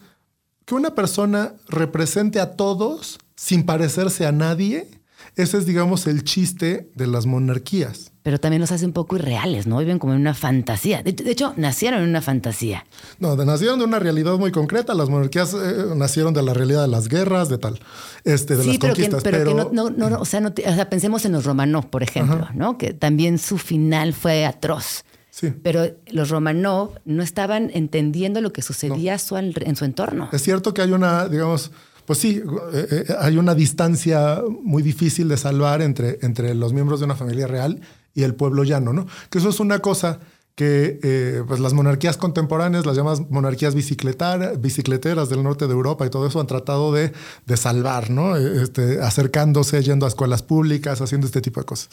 [0.64, 4.88] que una persona represente a todos sin parecerse a nadie
[5.36, 8.12] ese es, digamos, el chiste de las monarquías.
[8.22, 9.78] Pero también los hace un poco irreales, ¿no?
[9.78, 11.02] Viven como en una fantasía.
[11.02, 12.84] De, hecho, nacieron en una fantasía.
[13.18, 14.92] No, nacieron de una realidad muy concreta.
[14.94, 17.80] Las monarquías eh, nacieron de la realidad de las guerras, de tal,
[18.24, 19.22] este, de las pero conquistas.
[19.22, 20.42] Que, pero, que no, no, no, o, sea,
[20.90, 22.76] pensemos en los Romanov, por ejemplo, ¿no?
[22.76, 25.04] Que también su final fue atroz.
[25.30, 25.54] Sí.
[25.62, 30.28] Pero los Romanov no estaban entendiendo lo que sucedía en su entorno.
[30.32, 31.70] Es cierto que hay una, digamos,
[32.10, 32.42] pues sí,
[32.72, 37.14] eh, eh, hay una distancia muy difícil de salvar entre, entre los miembros de una
[37.14, 37.82] familia real
[38.14, 39.06] y el pueblo llano, ¿no?
[39.30, 40.18] Que eso es una cosa
[40.56, 46.10] que eh, pues las monarquías contemporáneas, las llamadas monarquías bicicleteras del norte de Europa y
[46.10, 47.12] todo eso han tratado de,
[47.46, 48.34] de salvar, ¿no?
[48.34, 51.90] Este, acercándose, yendo a escuelas públicas, haciendo este tipo de cosas.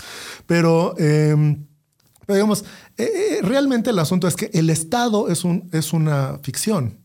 [0.47, 1.67] Pero, em,
[2.27, 2.65] digamos,
[3.43, 7.01] realmente el asunto es que el Estado es, un, es una ficción.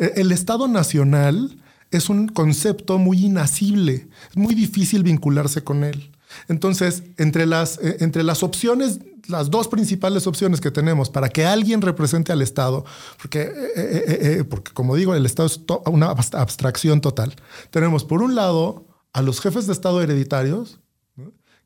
[0.00, 1.61] El Estado nacional
[1.92, 6.10] es un concepto muy inasible, es muy difícil vincularse con él.
[6.48, 11.44] Entonces, entre las, eh, entre las opciones, las dos principales opciones que tenemos para que
[11.44, 12.84] alguien represente al Estado,
[13.18, 17.34] porque, eh, eh, porque como digo, el Estado es una abstracción total,
[17.70, 20.80] tenemos por un lado a los jefes de Estado hereditarios,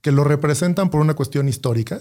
[0.02, 2.00] que lo representan por una cuestión histórica,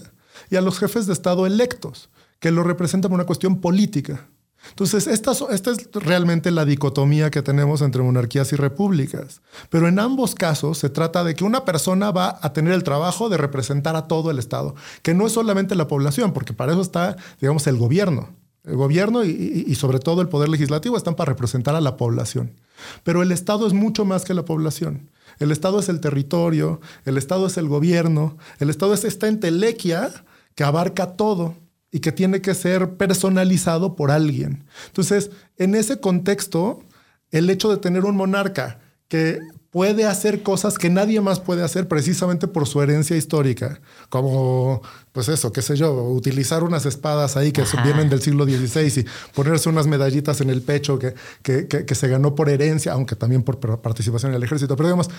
[0.50, 2.10] y a los jefes de Estado electos,
[2.40, 4.28] que lo representan por una cuestión política.
[4.70, 9.40] Entonces, esta, es realmente la dicotomía que tenemos entre monarquías y repúblicas.
[9.70, 13.28] Pero en ambos casos se trata de que una persona va a tener el trabajo
[13.28, 16.82] de representar a todo el Estado, que no es solamente la población, porque para eso
[16.82, 18.30] está, digamos, el gobierno.
[18.64, 22.52] El gobierno y, y sobre todo el poder legislativo están para representar a la población.
[23.04, 25.08] Pero el Estado es mucho más que la población.
[25.38, 30.10] El Estado es el territorio, el Estado es el gobierno, el Estado es esta entelequia
[30.54, 31.54] que abarca todo
[31.96, 34.66] y que tiene que ser personalizado por alguien.
[34.88, 36.80] Entonces, en ese contexto,
[37.30, 39.40] el hecho de tener un monarca que
[39.76, 44.80] puede hacer cosas que nadie más puede hacer precisamente por su herencia histórica, como,
[45.12, 49.06] pues eso, qué sé yo, utilizar unas espadas ahí que vienen del siglo XVI y
[49.34, 51.12] ponerse unas medallitas en el pecho que,
[51.42, 55.10] que, se ganó por herencia, aunque también por participación en el ejército, pero digamos,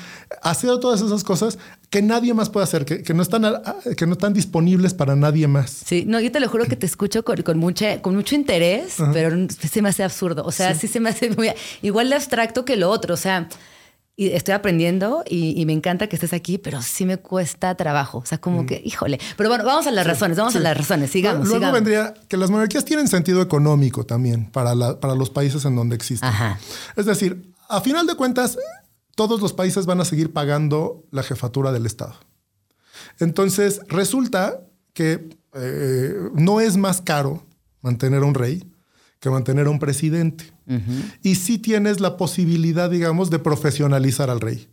[0.42, 1.60] hacer todas esas cosas
[1.92, 3.44] que nadie más puede hacer, que, no, están,
[3.96, 5.70] que no están disponibles para nadie más.
[5.86, 7.62] Sí, no, yo te lo juro que te escucho con, con,
[8.02, 11.52] con mucho interés, pero se me hace absurdo, o sea, sí, se me hace muy,
[11.84, 13.48] igual de abstracto que lo otro, o sea
[14.20, 18.18] y estoy aprendiendo y, me encanta que estés aquí, pero sí me cuesta trabajo.
[18.18, 18.66] O sea, como mm.
[18.66, 19.20] que, híjole.
[19.38, 21.48] Pero bueno, vamos a las razones, vamos a las razones, sigamos.
[21.48, 25.76] Luego vendría que las monarquías tienen sentido económico también para, la, para los países en
[25.76, 26.32] donde existen.
[26.96, 28.58] Es decir, a final de cuentas,
[29.14, 32.16] todos los países van a seguir pagando la jefatura del Estado.
[33.20, 34.62] Entonces, resulta
[34.94, 37.46] que eh, no es más caro
[37.82, 38.68] mantener a un rey
[39.20, 40.57] que mantener a un presidente.
[41.24, 44.70] Y sí tienes la posibilidad, digamos, de profesionalizar al rey.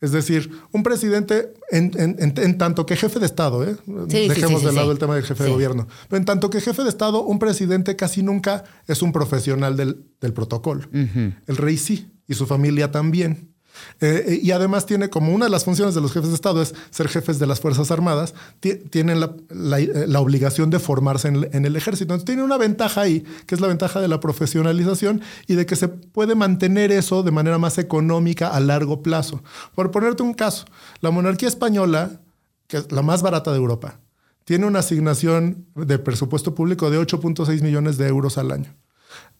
[0.00, 3.76] Es decir, un presidente, en, tanto que jefe de Estado, ¿eh?
[4.06, 6.90] dejemos de lado el tema del jefe de gobierno, pero en tanto que jefe de
[6.90, 10.82] Estado, un presidente casi nunca es un profesional del, protocolo.
[10.92, 13.55] El rey sí, y su familia también.
[14.00, 16.74] Eh, y además tiene como una de las funciones de los jefes de Estado es
[16.90, 21.64] ser jefes de las Fuerzas Armadas, tienen la, eh, la, obligación de formarse en, en,
[21.64, 22.14] el ejército.
[22.14, 25.76] Entonces tiene una ventaja ahí, que es la ventaja de la profesionalización y de que
[25.76, 29.42] se puede mantener eso de manera más económica a largo plazo.
[29.74, 30.66] Por ponerte un caso,
[31.00, 32.20] la monarquía española,
[32.68, 34.00] que es la más barata de Europa,
[34.44, 38.74] tiene una asignación de presupuesto público de 8.6 millones de euros al año.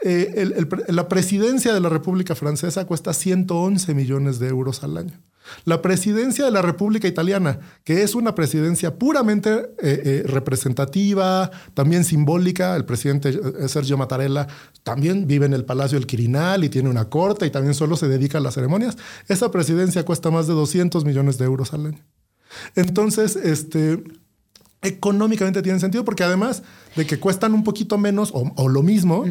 [0.02, 5.20] Eh, la presidencia de la República Francesa cuesta 111 millones de euros al año.
[5.64, 12.04] La presidencia de la República Italiana, que es una presidencia puramente eh, eh, representativa, también
[12.04, 14.48] simbólica, el presidente Sergio Mattarella
[14.82, 18.08] también vive en el Palacio del Quirinal y tiene una corte y también solo se
[18.08, 18.96] dedica a las ceremonias.
[19.28, 22.04] Esa presidencia cuesta más de 200 millones de euros al año.
[22.74, 24.02] Entonces, este,
[24.82, 26.62] económicamente tiene sentido porque además
[26.94, 29.24] de que cuestan un poquito menos o, lo mismo,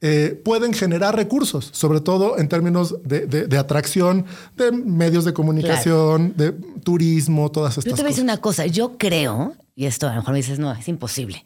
[0.00, 6.52] eh, pueden generar recursos, sobre todo en términos de, atracción de medios de comunicación, de
[6.52, 7.90] turismo, todas estas cosas.
[7.90, 10.38] Yo te voy a decir una cosa, yo creo, y esto a lo mejor me
[10.38, 11.44] dices, no, es imposible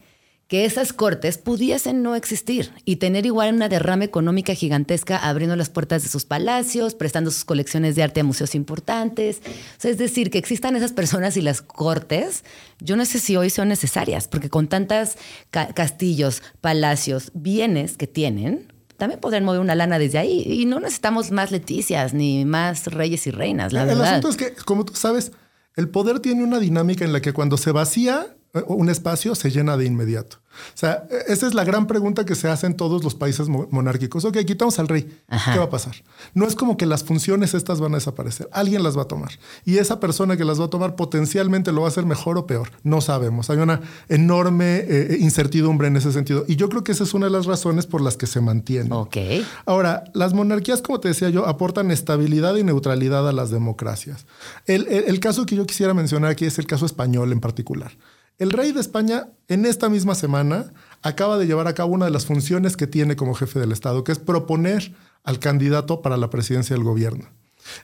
[0.50, 5.70] que esas cortes pudiesen no existir y tener igual una derrama económica gigantesca abriendo las
[5.70, 9.42] puertas de sus palacios, prestando sus colecciones de arte a museos importantes.
[9.80, 12.42] es decir, que existan esas personas y las cortes,
[12.80, 15.14] yo no sé si hoy son necesarias, porque con tantos
[15.50, 20.42] castillos, palacios, bienes que tienen, también podrían mover una lana desde ahí.
[20.44, 24.04] Y no necesitamos más Leticias ni más reyes y reinas, la verdad.
[24.04, 25.30] El asunto es que, como tú sabes,
[25.76, 28.34] el poder tiene una dinámica en la que cuando se vacía
[28.66, 30.38] un espacio se llena de inmediato.
[30.50, 34.24] O sea, esa es la gran pregunta que se hace en todos los países monárquicos.
[34.24, 35.02] Ok, quitamos al rey.
[35.52, 35.94] ¿Qué va a pasar?
[36.34, 38.48] No es como que las funciones estas van a desaparecer.
[38.52, 39.30] Alguien las va a tomar.
[39.64, 42.46] Y esa persona que las va a tomar potencialmente lo va a hacer mejor o
[42.46, 42.70] peor.
[42.82, 43.48] No sabemos.
[43.48, 46.44] Hay una enorme eh, incertidumbre en ese sentido.
[46.48, 48.92] Y yo creo que esa es una de las razones por las que se mantiene.
[48.92, 49.16] Ok.
[49.66, 54.26] Ahora, las monarquías, como te decía yo, aportan estabilidad y neutralidad a las democracias.
[54.66, 57.92] el caso que yo quisiera mencionar aquí es el caso español en particular.
[58.40, 60.72] El rey de España, en esta misma semana,
[61.02, 64.02] acaba de llevar a cabo una de las funciones que tiene como jefe del Estado,
[64.02, 67.28] que es proponer al candidato para la presidencia del gobierno.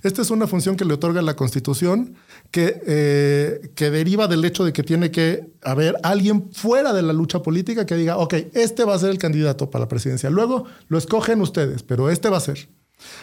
[0.02, 2.14] Esta es una función que le otorga la Constitución,
[2.50, 7.12] que, eh, que deriva del hecho de que tiene que haber alguien fuera de la
[7.12, 10.30] lucha política que diga, ok, este va a ser el candidato para la presidencia.
[10.30, 12.70] Luego lo escogen ustedes, pero este va a ser.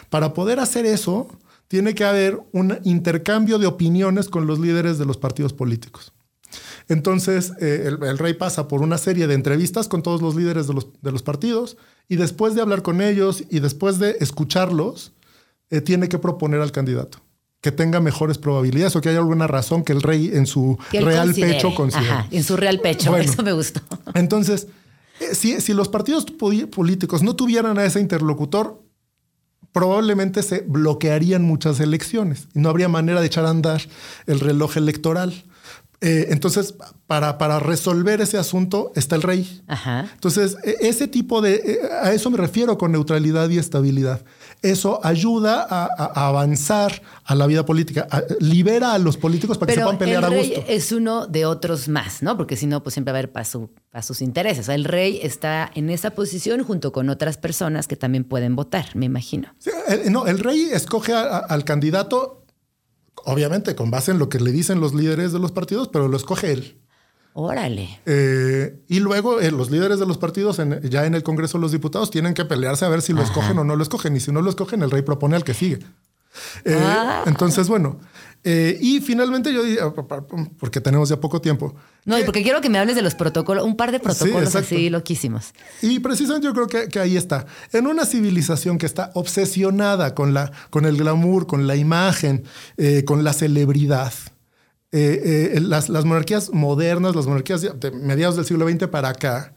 [0.08, 1.26] Para poder hacer eso,
[1.66, 6.13] tiene que haber un intercambio de opiniones con los líderes de los partidos políticos.
[6.88, 10.74] Entonces, eh, el, rey pasa por una serie de entrevistas con todos los líderes de
[10.74, 11.76] los, de los partidos
[12.08, 15.12] y después de hablar con ellos y después de escucharlos,
[15.70, 17.18] eh, tiene que proponer al candidato
[17.60, 21.32] que tenga mejores probabilidades o que haya alguna razón que el rey en su real
[21.32, 22.10] pecho considere.
[22.10, 23.80] Ajá, en su real pecho, eso me gustó.
[24.12, 24.66] Entonces,
[25.18, 28.82] eh, si, si los partidos políticos no tuvieran a ese interlocutor,
[29.72, 33.82] probablemente se bloquearían muchas elecciones y no habría manera de echar a andar
[34.26, 35.32] el reloj electoral.
[36.04, 36.74] Eh, entonces,
[37.06, 39.62] para, para, resolver ese asunto está el rey.
[40.12, 44.22] Entonces, e, ese tipo de, e, a eso me refiero con neutralidad y estabilidad.
[44.60, 48.06] Eso ayuda a, avanzar a la vida política,
[48.38, 50.62] libera a los políticos para que se puedan pelear a gusto.
[50.68, 52.36] Es uno de otros más, ¿no?
[52.36, 53.46] Porque si no, pues siempre va a haber para,
[54.02, 54.68] sus intereses.
[54.68, 59.06] el rey está en esa posición junto con otras personas que también pueden votar, me
[59.06, 59.54] imagino.
[60.10, 62.43] no, el rey escoge al candidato
[63.24, 66.16] obviamente con base en lo que le dicen los líderes de los partidos, pero lo
[66.16, 66.78] escoge él.
[67.36, 68.00] Órale.
[68.06, 71.72] Eh, y luego eh, los líderes de los partidos, ya en el Congreso de los
[71.72, 74.14] Diputados, tienen que pelearse a ver si lo escogen o no lo escogen.
[74.14, 75.80] Y si no lo escogen, el rey propone al que sigue.
[76.64, 77.24] Eh, ah.
[77.26, 77.98] Entonces, bueno,
[78.46, 79.80] eh, y finalmente yo dije,
[80.58, 81.74] porque tenemos ya poco tiempo.
[82.04, 84.90] No, y porque quiero que me hables de los protocolos, un par de protocolos así
[84.90, 85.54] loquísimos.
[85.80, 87.46] Y precisamente yo creo que, que, ahí está.
[87.72, 92.44] En una civilización que está obsesionada con, la, con el glamour, con la imagen,
[92.76, 94.12] eh, con la celebridad,
[94.92, 99.53] las, las, monarquías modernas, las monarquías de mediados del siglo XX para acá,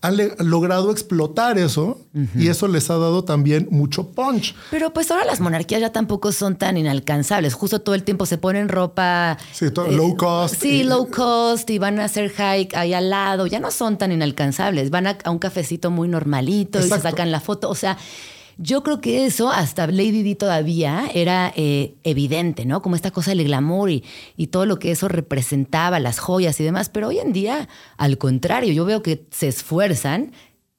[0.00, 2.00] han logrado explotar eso
[2.36, 4.54] y eso les ha dado también mucho punch.
[4.70, 7.54] Pero pues ahora las monarquías ya tampoco son tan inalcanzables.
[7.54, 9.38] Justo todo el tiempo se ponen ropa.
[9.52, 10.54] Sí, eh, low cost.
[10.60, 13.46] Sí, low cost y van a hacer hike ahí al lado.
[13.46, 14.90] Ya no son tan inalcanzables.
[14.90, 17.68] Van a, un cafecito muy normalito y se sacan la foto.
[17.68, 17.98] O sea,
[18.58, 22.82] yo creo que eso hasta Lady Di todavía era eh, evidente, ¿no?
[22.82, 24.04] Como esta cosa del glamour y,
[24.36, 26.88] y, todo lo que eso representaba, las joyas y demás.
[26.88, 30.32] Pero hoy en día, al contrario, yo veo que se esfuerzan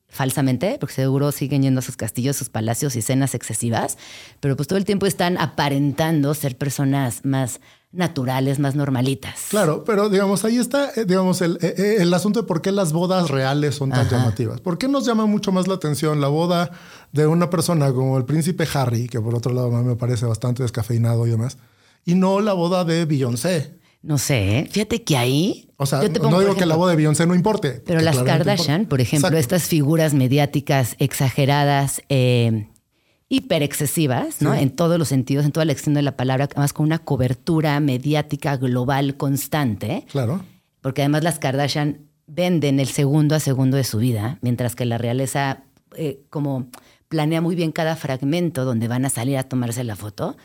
[0.09, 3.97] falsamente, porque seguro siguen yendo a sus castillos, sus palacios y cenas excesivas,
[4.39, 7.61] pero pues todo el tiempo están aparentando ser personas más
[7.91, 9.47] naturales, más normalitas.
[9.49, 12.71] Claro, pero digamos, ahí está, eh, digamos, el, eh, eh, el, asunto de por qué
[12.71, 14.61] las bodas reales son tan llamativas.
[14.61, 16.71] ¿Por qué nos llama mucho más la atención la boda
[17.11, 21.25] de una persona como el príncipe Harry, que por otro lado me parece bastante descafeinado
[21.25, 21.57] y demás,
[22.05, 23.79] y no la boda de Beyoncé?
[24.01, 25.69] No sé, fíjate que ahí.
[25.77, 27.81] O sea, no digo que la boda de Beyoncé no importe.
[27.85, 32.69] Pero las Kardashian, por ejemplo, estas figuras mediáticas exageradas, eh,
[33.29, 34.55] hiperexcesivas, ¿no?
[34.55, 37.79] En todos los sentidos, en toda la extensión de la palabra, además con una cobertura
[37.79, 40.05] mediática global constante.
[40.11, 40.43] Claro.
[40.81, 44.97] Porque además las Kardashian venden el segundo a segundo de su vida, mientras que la
[44.97, 45.63] realeza
[45.95, 46.67] eh, como
[47.07, 50.35] planea muy bien cada fragmento donde van a salir a tomarse la foto.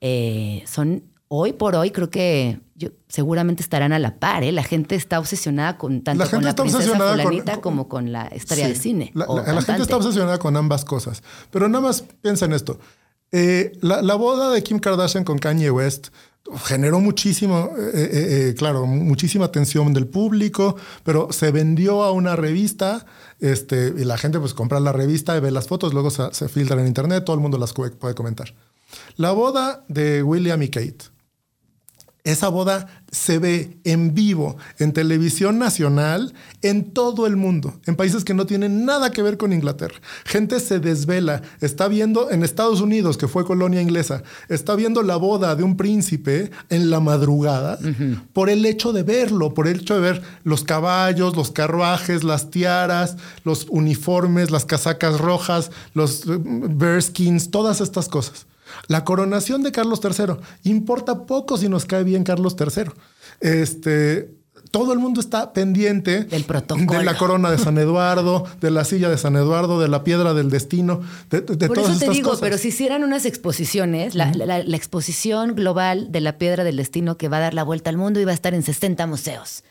[0.00, 4.42] eh, son hoy por hoy creo que yo, seguramente estarán a la par.
[4.42, 4.52] ¿eh?
[4.52, 8.74] La gente está obsesionada con tanto con la princesa fulanita como con la historia de
[8.74, 9.12] cine.
[9.14, 9.26] La,
[9.62, 11.22] gente está obsesionada con ambas cosas.
[11.50, 12.78] Pero nada más piensa en esto.
[13.32, 16.08] Eh, la, boda de Kim Kardashian con Kanye West
[16.64, 23.06] generó muchísimo, eh, claro, muchísima atención del público, pero se vendió a una revista
[23.40, 26.48] este, y la gente pues compra la revista y ve las fotos, luego se, se
[26.48, 28.54] filtran en internet, todo el mundo las puede comentar.
[29.16, 31.13] La boda de William y Kate
[32.24, 38.24] esa boda se ve en vivo en televisión nacional en todo el mundo, en países
[38.24, 39.96] que no tienen nada que ver con Inglaterra.
[40.24, 45.16] Gente se desvela, está viendo en Estados Unidos, que fue colonia inglesa, está viendo la
[45.16, 47.78] boda de un príncipe en la madrugada
[48.32, 52.50] por el hecho de verlo, por el hecho de ver los caballos, los carruajes, las
[52.50, 58.46] tiaras, los uniformes, las casacas rojas, los eh, bearskins, todas estas cosas.
[58.88, 60.36] La coronación de Carlos III.
[60.64, 62.90] Importa poco si nos cae bien Carlos III.
[63.40, 64.30] Este,
[64.74, 66.98] todo el mundo está pendiente del protocolo.
[66.98, 70.34] de la corona de San Eduardo, de la silla de San Eduardo, de la piedra
[70.34, 71.00] del destino,
[71.30, 76.20] de, de Por eso te digo, pero si hicieran unas exposiciones, la, exposición global de
[76.20, 78.52] la piedra del destino que va a dar la vuelta al mundo iba a estar
[78.52, 79.62] en 60 museos.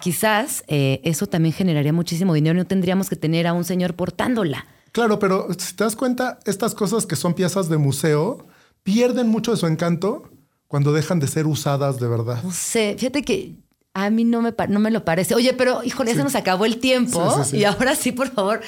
[0.00, 3.94] Quizás eh, eso también generaría muchísimo dinero y no tendríamos que tener a un señor
[3.94, 4.66] portándola.
[4.92, 8.46] Claro, pero si te das cuenta, estas cosas que son piezas de museo
[8.82, 10.30] pierden mucho de su encanto
[10.66, 12.42] cuando dejan de ser usadas de verdad.
[12.42, 13.54] No sé, fíjate que
[13.94, 15.34] a mí no me, no me lo parece.
[15.34, 18.60] Oye, pero híjole, se nos acabó el tiempo y ahora sí, por favor,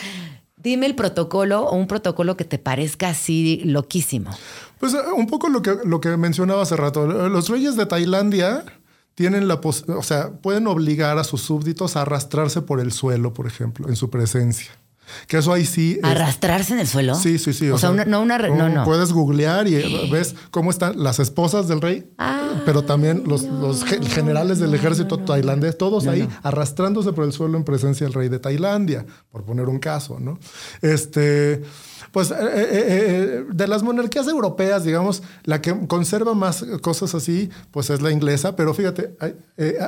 [0.57, 4.31] dime el protocolo o un protocolo que te parezca así loquísimo.
[4.79, 7.07] Pues eh, un poco lo que, lo que mencionaba hace rato.
[7.07, 8.64] Los reyes de Tailandia
[9.14, 13.47] tienen la o sea, pueden obligar a sus súbditos a arrastrarse por el suelo, por
[13.47, 14.73] ejemplo, en su presencia.
[15.26, 15.98] Que eso ahí sí.
[16.03, 17.14] ¿Arrastrarse en el suelo?
[17.14, 17.68] Sí, sí, sí.
[17.70, 18.38] O, sea, no una.
[18.38, 18.84] No, no.
[18.84, 23.84] Puedes googlear y ves cómo están las esposas del rey, ah, pero también los, los,
[23.84, 28.38] generales del ejército tailandés, todos ahí arrastrándose por el suelo en presencia del rey de
[28.38, 30.38] Tailandia, por poner un caso, ¿no?
[30.80, 31.62] Este.
[32.11, 37.48] Pues eh, eh, eh, de las monarquías europeas, digamos, la que conserva más cosas así,
[37.70, 39.16] pues es la inglesa, pero fíjate,
[39.57, 39.78] eh,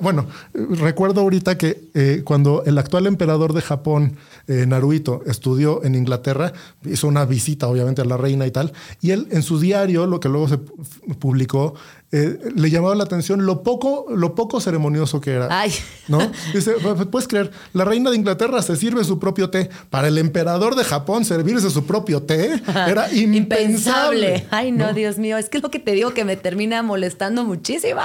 [0.00, 4.16] bueno, recuerdo ahorita que eh, cuando el actual emperador de Japón,
[4.46, 6.52] eh, Naruhito, estudió en Inglaterra,
[6.84, 10.20] hizo una visita obviamente a la reina y tal, y él en su diario, lo
[10.20, 11.74] que luego se publicó,
[12.14, 15.48] eh, le llamaba la atención lo poco, lo poco ceremonioso que era.
[15.50, 15.72] Ay.
[16.08, 16.18] ¿No?
[16.54, 16.74] Dice,
[17.10, 19.70] puedes creer, la reina de Inglaterra se sirve su propio té.
[19.88, 24.46] Para el emperador de Japón servirse su propio té era impensable.
[24.50, 27.44] Ay, no, Dios mío, es que es lo que te digo que me termina molestando
[27.44, 28.02] muchísimo.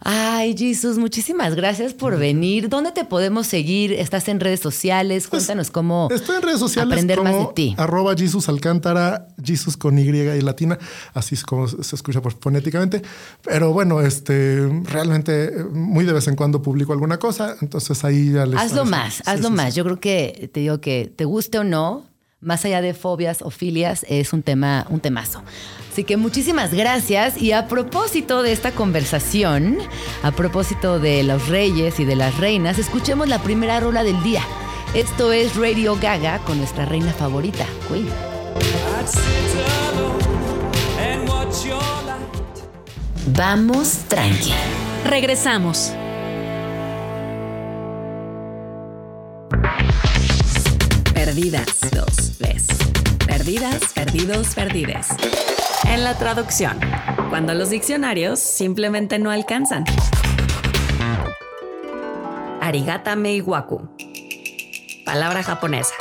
[0.00, 2.70] Ay, Jesús, muchísimas gracias por venir.
[2.70, 3.92] ¿Dónde te podemos seguir?
[3.92, 5.26] ¿Estás en redes sociales?
[5.28, 7.74] Pues, Cuéntanos cómo Estoy en redes sociales aprender más de ti.
[7.76, 10.78] Arroba Jesus Alcántara, Jesus con Y y latina,
[11.12, 13.02] así es como se escucha fonéticamente.
[13.42, 18.44] Pero bueno, este, realmente muy de vez en cuando publico alguna cosa, entonces ahí ya
[18.44, 18.60] les...
[18.60, 19.74] Hazlo más, hazlo más.
[19.74, 22.04] Yo creo que te digo que te guste o no,
[22.40, 25.42] más allá de fobias o filias, es un tema, un temazo.
[25.90, 27.40] Así que muchísimas gracias.
[27.40, 29.78] Y a propósito de esta conversación,
[30.22, 34.42] a propósito de los reyes y de las reinas, escuchemos la primera rola del día.
[34.94, 38.08] Esto es Radio Gaga con nuestra reina favorita, Queen.
[43.36, 44.52] Vamos tranqui.
[45.04, 45.92] Regresamos.
[51.14, 52.66] Perdidas, dos, tres.
[53.26, 55.08] Perdidas, perdidos, perdides.
[55.84, 56.78] En la traducción,
[57.28, 59.84] cuando los diccionarios simplemente no alcanzan.
[62.60, 63.88] Arigata meiwaku.
[65.04, 65.94] Palabra japonesa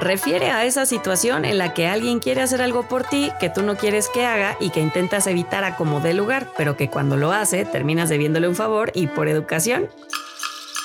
[0.00, 3.62] refiere a esa situación en la que alguien quiere hacer algo por ti que tú
[3.62, 7.16] no quieres que haga y que intentas evitar a como dé lugar, pero que cuando
[7.16, 9.88] lo hace terminas debiéndole un favor y por educación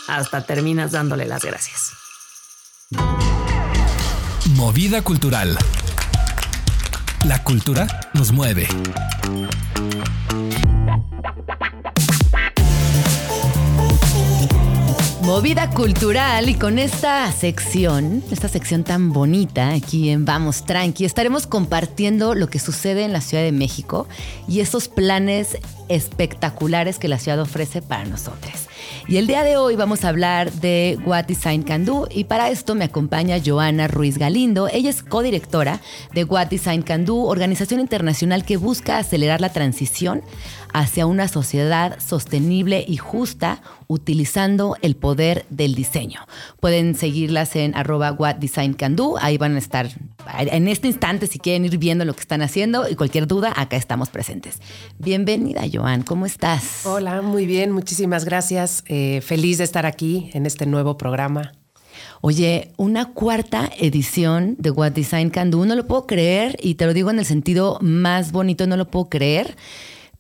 [0.07, 1.93] hasta terminas dándole las gracias.
[4.55, 5.57] Movida cultural.
[7.23, 8.67] La cultura nos mueve.
[15.31, 21.47] Movida cultural y con esta sección, esta sección tan bonita aquí en Vamos Tranqui, estaremos
[21.47, 24.09] compartiendo lo que sucede en la Ciudad de México
[24.49, 25.57] y esos planes
[25.87, 28.67] espectaculares que la ciudad ofrece para nosotros.
[29.07, 32.49] Y el día de hoy vamos a hablar de What Design Can Do y para
[32.49, 34.67] esto me acompaña Joana Ruiz Galindo.
[34.67, 35.79] Ella es codirectora
[36.13, 40.23] de What Design Can Do, organización internacional que busca acelerar la transición
[40.73, 46.21] hacia una sociedad sostenible y justa utilizando el poder del diseño.
[46.59, 49.89] Pueden seguirlas en arroba what design can do, ahí van a estar
[50.39, 53.75] en este instante, si quieren ir viendo lo que están haciendo y cualquier duda, acá
[53.75, 54.59] estamos presentes.
[54.99, 56.85] Bienvenida, Joan, ¿cómo estás?
[56.85, 58.83] Hola, muy bien, muchísimas gracias.
[58.87, 61.53] Eh, feliz de estar aquí en este nuevo programa.
[62.21, 66.85] Oye, una cuarta edición de What Design Can Do, no lo puedo creer y te
[66.85, 69.55] lo digo en el sentido más bonito, no lo puedo creer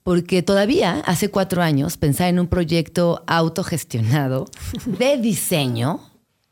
[0.03, 4.45] porque todavía hace cuatro años pensar en un proyecto autogestionado
[4.85, 6.01] de diseño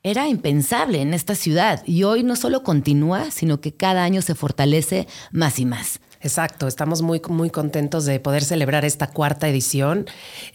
[0.03, 4.35] era impensable en esta ciudad y hoy no solo continúa, sino que cada año se
[4.35, 5.99] fortalece más y más.
[6.21, 10.05] Exacto, estamos muy, muy contentos de poder celebrar esta cuarta edición.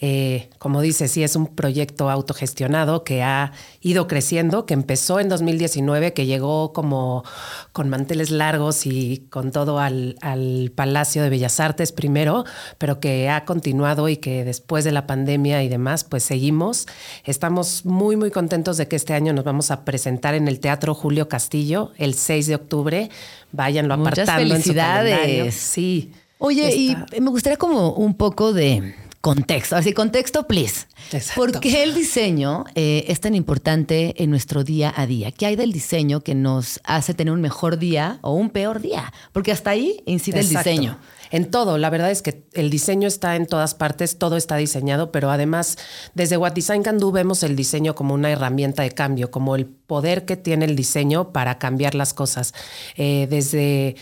[0.02, 5.30] Eh, como dice, sí, es un proyecto autogestionado que ha ido creciendo, que empezó en
[5.30, 7.24] 2019, que llegó como
[7.72, 12.44] con manteles largos y con todo al, al Palacio de Bellas Artes primero,
[12.76, 16.86] pero que ha continuado y que después de la pandemia y demás, pues seguimos.
[17.24, 20.94] Estamos muy, muy contentos de que este año nos vamos a presentar en el Teatro
[20.94, 23.10] Julio Castillo el 6 de octubre
[23.54, 25.54] váyanlo Muchas apartando felicidades.
[25.54, 26.12] Sí.
[26.38, 28.94] Oye, y me gustaría como un poco de
[29.24, 29.76] contexto.
[29.76, 30.86] Así, contexto, please.
[31.10, 31.40] Exacto.
[31.40, 35.32] ¿Por qué el diseño eh, es tan importante en nuestro día a día?
[35.32, 39.12] ¿Qué hay del diseño que nos hace tener un mejor día o un peor día?
[39.32, 40.58] Porque hasta ahí incide Exacto.
[40.58, 40.98] el diseño.
[41.34, 45.10] En todo, la verdad es que el diseño está en todas partes, todo está diseñado,
[45.10, 45.76] pero además
[46.14, 49.66] desde What Design Can Do vemos el diseño como una herramienta de cambio, como el
[49.66, 52.54] poder que tiene el diseño para cambiar las cosas.
[52.94, 53.96] Eh, desde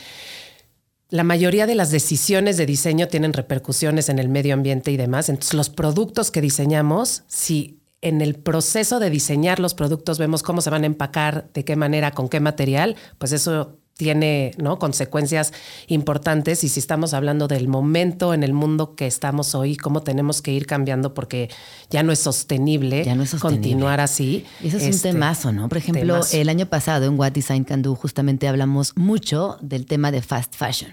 [1.09, 5.31] la mayoría de las decisiones de diseño tienen repercusiones en el medio ambiente y demás.
[5.31, 10.61] Entonces, los productos que diseñamos, si en el proceso de diseñar los productos vemos cómo
[10.61, 14.81] se van a empacar, de qué manera, con qué material, pues eso tiene ¿no?
[14.81, 15.53] consecuencias
[15.87, 20.43] importantes y si estamos hablando del momento en el mundo que estamos hoy, cómo tenemos
[20.43, 21.49] que ir cambiando porque
[21.89, 23.61] ya no es sostenible, Ya no es sostenible.
[23.63, 24.45] continuar así.
[24.61, 25.69] Y eso es Este, un temazo, ¿no?
[25.69, 26.37] Por ejemplo, temazo.
[26.37, 30.57] el año pasado en What Design Can Do justamente hablamos mucho del tema de fast
[30.57, 30.91] fashion,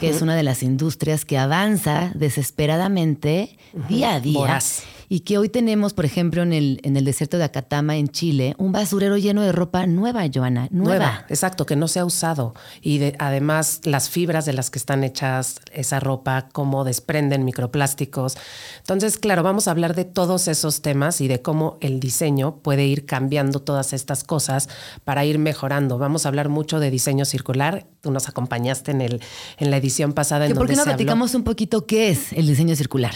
[0.00, 3.56] que es una de las industrias que avanza desesperadamente
[3.88, 4.60] día a día.
[5.08, 8.54] Y que hoy tenemos, por ejemplo, en el, en el desierto de Acatama, en Chile,
[8.58, 10.68] un basurero lleno de ropa nueva, Joana.
[10.70, 10.96] Nueva.
[10.98, 12.54] Nueva, exacto, que no se ha usado.
[12.80, 18.36] Y de- además las fibras de las que están hechas esa ropa, cómo desprenden microplásticos.
[18.78, 22.86] Entonces, claro, vamos a hablar de todos esos temas y de cómo el diseño puede
[22.86, 24.68] ir cambiando todas estas cosas
[25.04, 25.98] para ir mejorando.
[25.98, 27.86] Vamos a hablar mucho de diseño circular.
[28.00, 29.20] Tú nos acompañaste en, el,
[29.58, 30.46] en la edición pasada.
[30.46, 33.14] En ¿Por qué no se habló- platicamos un poquito qué es el diseño circular?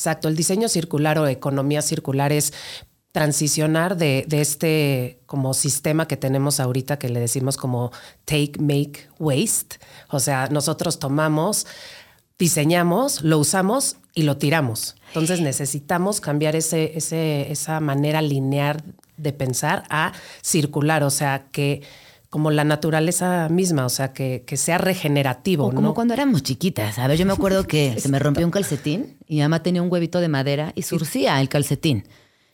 [0.00, 2.54] Exacto, el diseño circular o economía circular es
[3.12, 7.92] transicionar de, este como sistema que tenemos ahorita que le decimos como
[8.24, 9.76] take, make, waste.
[10.08, 11.66] O sea, nosotros tomamos,
[12.38, 14.96] diseñamos, lo usamos y lo tiramos.
[15.08, 18.82] Entonces necesitamos cambiar ese, ese, esa manera lineal
[19.18, 21.82] de pensar a circular, o sea, que
[22.30, 25.66] como la naturaleza misma, o sea, que, que sea regenerativo.
[25.66, 25.94] O como ¿no?
[25.94, 26.98] cuando éramos chiquitas.
[27.00, 29.82] A ver, yo me acuerdo que se me rompió un calcetín y mi mamá tenía
[29.82, 32.04] un huevito de madera y surcía el calcetín.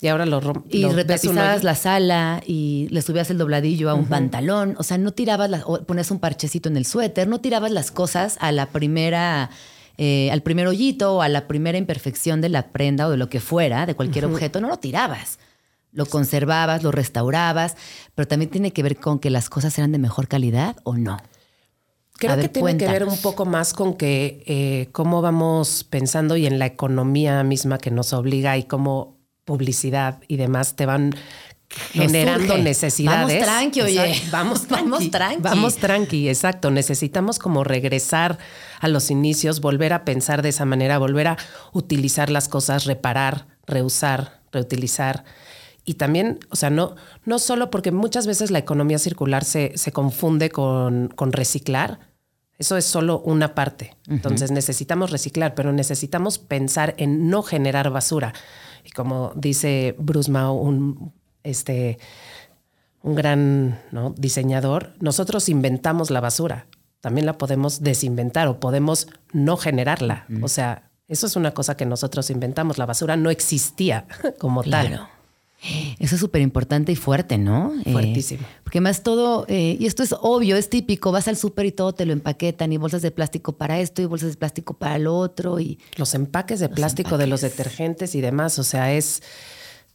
[0.01, 4.07] Y ahora lo rom- Y retapizabas la sala y le subías el dobladillo a un
[4.07, 4.75] pantalón.
[4.79, 7.91] O sea, no tirabas, las, o ponías un parchecito en el suéter, no tirabas las
[7.91, 9.49] cosas a la primera,
[9.99, 13.29] eh, al primer hoyito o a la primera imperfección de la prenda o de lo
[13.31, 15.39] que fuera, de cualquier objeto, no lo tirabas.
[15.97, 17.77] Lo conservabas, lo restaurabas,
[18.15, 21.17] pero también tiene que ver con que las cosas eran de mejor calidad o no.
[22.19, 26.47] Creo que tiene que ver un poco más con que eh, cómo vamos pensando y
[26.47, 31.15] en la economía misma que nos obliga y cómo publicidad y demás te van
[31.93, 33.39] generando necesidades.
[33.41, 34.13] Vamos tranqui, oye.
[34.13, 34.31] Exacto.
[34.33, 35.11] Vamos Vamos tranqui.
[35.11, 35.43] tranqui.
[35.43, 36.71] Vamos tranqui, exacto.
[36.71, 38.39] Necesitamos como regresar
[38.81, 41.37] a los inicios, volver a pensar de esa manera, volver a
[41.73, 45.25] utilizar las cosas, reparar, reusar, reutilizar.
[45.89, 49.93] Y también, o sea, no, no solo porque muchas veces la economía circular se, se
[49.93, 52.01] confunde con, con reciclar.
[52.59, 53.97] Eso es solo una parte.
[54.09, 58.35] Entonces necesitamos reciclar, pero necesitamos pensar en no generar basura.
[58.85, 61.13] Y como dice Bruce Mao, un,
[61.45, 61.99] este,
[63.03, 64.13] un gran ¿no?
[64.19, 66.67] diseñador, nosotros inventamos la basura.
[67.01, 70.27] También la podemos desinventar o podemos no generarla.
[70.43, 72.79] O sea, eso es una cosa que nosotros inventamos.
[72.79, 74.07] La basura no existía
[74.41, 75.09] como tal.
[75.99, 77.73] Eso es súper importante y fuerte, ¿no?
[77.85, 78.47] Eh, Fuertísimo.
[78.63, 81.93] porque más todo, eh, y esto es obvio, es típico, vas al súper y todo
[81.93, 85.17] te lo empaquetan y bolsas de plástico para esto y bolsas de plástico para lo
[85.17, 89.23] otro y Los empaques de plástico de los detergentes y demás, o sea, es...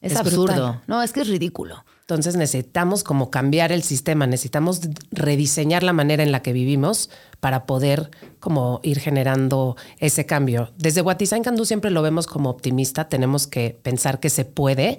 [0.02, 0.54] es, es absurdo.
[0.54, 0.82] brutal.
[0.88, 1.86] No, es que es ridículo.
[2.02, 4.82] Entonces necesitamos como cambiar el sistema, necesitamos
[5.12, 7.10] rediseñar la manera en la que vivimos
[7.40, 10.74] para poder como ir generando ese cambio.
[10.78, 14.44] Desde What Design Can Do siempre lo vemos como optimista, tenemos que pensar que se
[14.44, 14.98] puede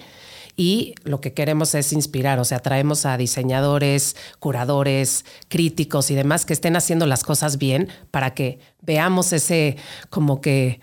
[0.57, 6.45] y lo que queremos es inspirar, o sea, traemos a diseñadores, curadores, críticos y demás
[6.45, 9.77] que estén haciendo las cosas bien para que veamos ese
[10.11, 10.81] como que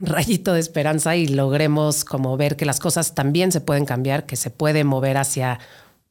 [0.00, 4.36] rayito de esperanza y logremos como ver que las cosas también se pueden cambiar, que
[4.36, 5.58] se puede mover hacia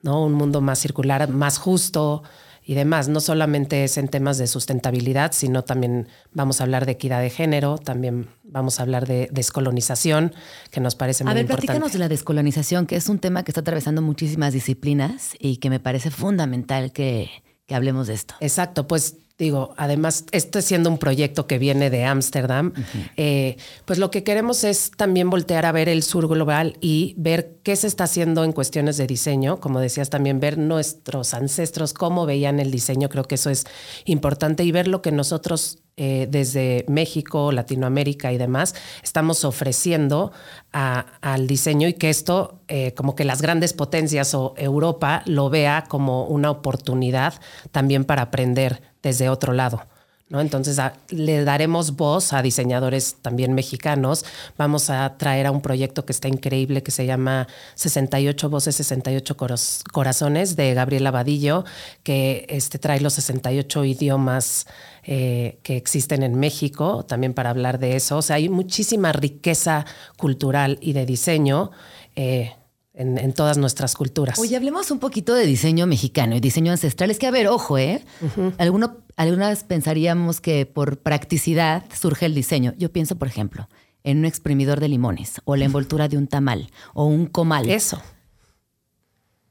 [0.01, 0.23] ¿no?
[0.23, 2.23] un mundo más circular, más justo,
[2.65, 3.07] y demás.
[3.07, 7.29] No solamente es en temas de sustentabilidad, sino también vamos a hablar de equidad de
[7.29, 10.33] género, también vamos a hablar de descolonización,
[10.71, 11.53] que nos parece muy importante.
[11.53, 15.35] A ver, platícanos de la descolonización, que es un tema que está atravesando muchísimas disciplinas
[15.39, 17.29] y que me parece fundamental que,
[17.67, 18.35] que hablemos de esto.
[18.39, 22.73] Exacto, pues digo, además, esto siendo un proyecto que viene de Ámsterdam,
[23.17, 27.57] eh, pues lo que queremos es también voltear a ver el sur global y ver
[27.63, 32.25] qué se está haciendo en cuestiones de diseño, como decías también, ver nuestros ancestros, cómo
[32.25, 33.65] veían el diseño, creo que eso es
[34.05, 40.33] importante y ver lo que nosotros eh, desde México, Latinoamérica y demás, estamos ofreciendo
[40.73, 45.85] al diseño y que esto, eh, como que las grandes potencias o Europa lo vea
[45.87, 47.35] como una oportunidad
[47.71, 49.83] también para aprender desde otro lado.
[50.27, 50.41] ¿No?
[50.41, 54.25] Entonces le daremos voz a diseñadores también mexicanos.
[54.57, 59.37] Vamos a traer a un proyecto que está increíble que se llama 68 Voces, 68
[59.93, 61.63] Corazones de Gabriela Vadillo,
[62.01, 64.65] que este, trae los 68 idiomas
[65.03, 68.17] eh, que existen en México, también para hablar de eso.
[68.17, 69.85] O sea, hay muchísima riqueza
[70.17, 71.69] cultural y de diseño.
[72.15, 72.51] Eh,
[72.95, 74.39] en, todas nuestras culturas.
[74.39, 77.11] Oye, hablemos un poquito de diseño mexicano y diseño ancestral.
[77.11, 78.03] Es que, a ver, ojo, ¿eh?
[78.57, 82.73] Alguno, algunas pensaríamos que por practicidad surge el diseño.
[82.77, 83.67] Yo pienso, por ejemplo,
[84.03, 87.69] en un exprimidor de limones o la envoltura de un tamal o un comal.
[87.69, 88.01] Eso.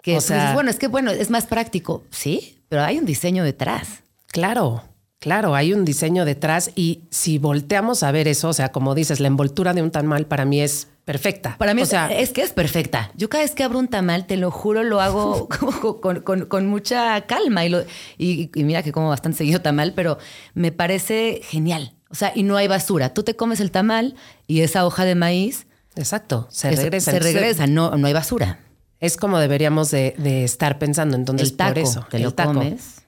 [0.00, 3.42] Que o sea, bueno, es que bueno, es más práctico, sí, pero hay un diseño
[3.42, 4.02] detrás.
[4.26, 4.82] Claro,
[5.24, 9.20] claro, hay un diseño detrás y si volteamos a ver eso, o sea, como dices,
[9.20, 11.56] la envoltura de un tamal para mí es perfecta.
[11.56, 13.10] Para mí o sea, es que es perfecta.
[13.16, 15.48] Yo cada vez que abro un tamal, te lo juro, lo hago
[16.48, 17.84] con, mucha calma y, lo,
[18.18, 20.18] y, mira que como bastante seguido tamal, pero
[20.52, 21.94] me parece genial.
[22.10, 23.14] O sea, y no hay basura.
[23.14, 24.16] Tú te comes el tamal
[24.46, 25.66] y esa hoja de maíz.
[25.96, 27.12] Exacto, se regresa.
[27.12, 28.58] Se regresa, no, no hay basura.
[29.00, 31.16] Es como deberíamos de, estar pensando.
[31.16, 33.06] Entonces, el taco, por eso, te lo comes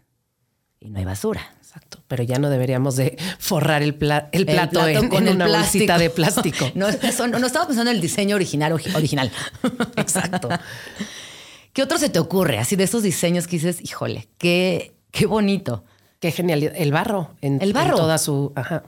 [0.81, 1.56] y no hay basura.
[2.09, 3.97] Pero ya no deberíamos de forrar el,
[4.33, 6.71] el plato, en, con una bolsita de plástico.
[6.75, 8.73] no, no, estamos pensando en el diseño original.
[8.73, 9.31] original.
[9.97, 10.49] Exacto.
[11.73, 12.59] ¿Qué otro se te ocurre?
[12.59, 15.85] Así de esos diseños que dices, híjole, qué, qué bonito.
[16.21, 16.63] Qué genial.
[16.63, 17.35] El barro.
[17.41, 17.91] En, el barro.
[17.91, 18.53] En toda su.
[18.55, 18.85] Ajá.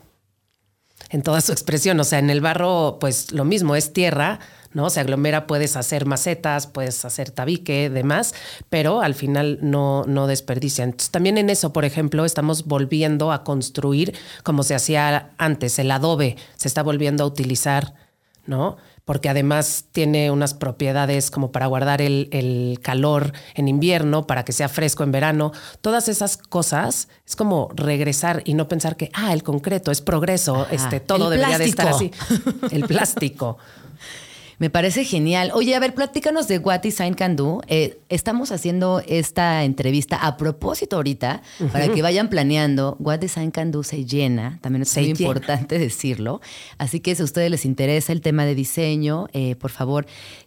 [1.11, 2.01] En toda su expresión.
[2.01, 4.41] O sea, en el barro, pues lo mismo, es tierra
[4.73, 4.91] ¿no?
[4.91, 8.35] Se aglomera, puedes hacer macetas, puedes hacer tabique, demás,
[8.69, 10.95] pero al final no, no desperdician.
[11.11, 16.37] también en eso, por ejemplo, estamos volviendo a construir como se hacía antes, el adobe
[16.57, 17.95] se está volviendo a utilizar,
[18.47, 18.77] ¿no?
[19.05, 24.69] Porque además tiene unas propiedades como para guardar el, calor en invierno, para que sea
[24.69, 25.53] fresco en verano.
[25.81, 30.67] Todas esas cosas es como regresar y no pensar que, ah, el concreto es progreso,
[30.71, 32.11] este, todo debería de estar así.
[32.71, 33.57] El plástico.
[34.59, 35.53] Me parece genial.
[35.55, 37.61] Oye, a ver, platícanos de What Design Can Do.
[37.69, 41.43] Eh, estamos haciendo esta entrevista a propósito ahorita
[41.73, 42.97] para que vayan planeando.
[42.99, 46.41] What Design Can Do se llena, también es muy importante decirlo.
[46.77, 50.07] Así que si a ustedes les interesa el tema de diseño, eh, por favor,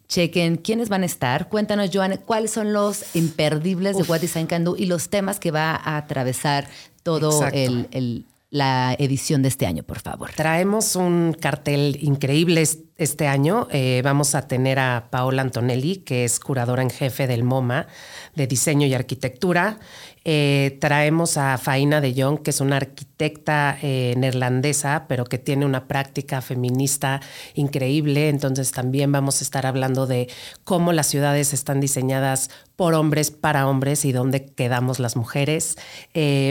[0.10, 1.48] chequen quiénes van a estar.
[1.48, 5.52] Cuéntanos, Joan, cuáles son los imperdibles de What Design Can Do y los temas que
[5.52, 6.68] va a atravesar
[7.04, 10.30] todo el la edición de este año, por favor.
[10.36, 12.68] Traemos un cartel increíble
[13.04, 13.68] este año.
[13.72, 17.88] Eh, vamos a tener a Paola Antonelli, que es curadora en jefe del MoMA
[18.36, 19.80] de diseño y arquitectura.
[20.24, 25.66] Eh, traemos a Faina de Jong, que es una arquitecta eh, neerlandesa, pero que tiene
[25.66, 27.22] una práctica feminista
[27.56, 28.30] increíble.
[28.30, 30.30] Entonces también vamos a estar hablando de
[30.64, 35.78] cómo las ciudades están diseñadas por hombres para hombres y dónde quedamos las mujeres.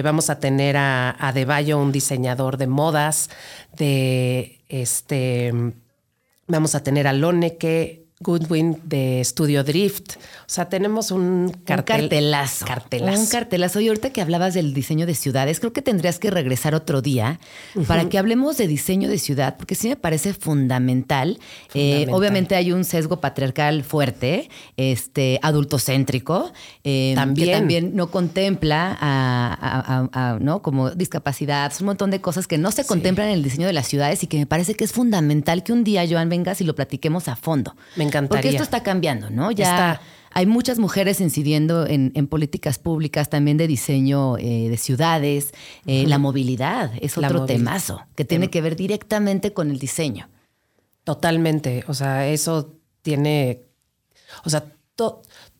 [0.02, 3.30] Vamos a tener a, a De Bayo, un diseñador de modas,
[3.76, 5.52] de este.
[6.50, 10.16] Vamos a tener a Loneke, Goodwin de Studio Drift.
[10.16, 12.66] O sea, tenemos un, cartelazo.
[13.22, 13.80] Un cartelazo.
[13.80, 17.40] Y ahorita que hablabas del diseño de ciudades, creo que tendrías que regresar otro día
[17.86, 21.38] para que hablemos de diseño de ciudad, porque sí me parece fundamental.
[21.72, 26.52] Eh, obviamente hay un sesgo patriarcal fuerte, este, adultocéntrico,
[26.84, 27.48] eh, también.
[27.48, 30.60] que también no contempla a, ¿no?
[30.60, 33.88] como discapacidad, un montón de cosas que no se contemplan en el diseño de las
[33.88, 36.74] ciudades y que me parece que es fundamental que un día, Joan, vengas y lo
[36.74, 37.74] platiquemos a fondo.
[38.28, 39.50] Porque esto está cambiando, ¿no?
[39.50, 40.00] Ya
[40.32, 45.52] hay muchas mujeres incidiendo en, políticas públicas también de diseño eh, de ciudades.
[45.86, 50.28] Eh, la movilidad es otro temazo que tiene que ver directamente con el diseño.
[51.04, 51.84] Totalmente.
[51.88, 53.62] O sea, eso tiene
[54.44, 54.64] O sea,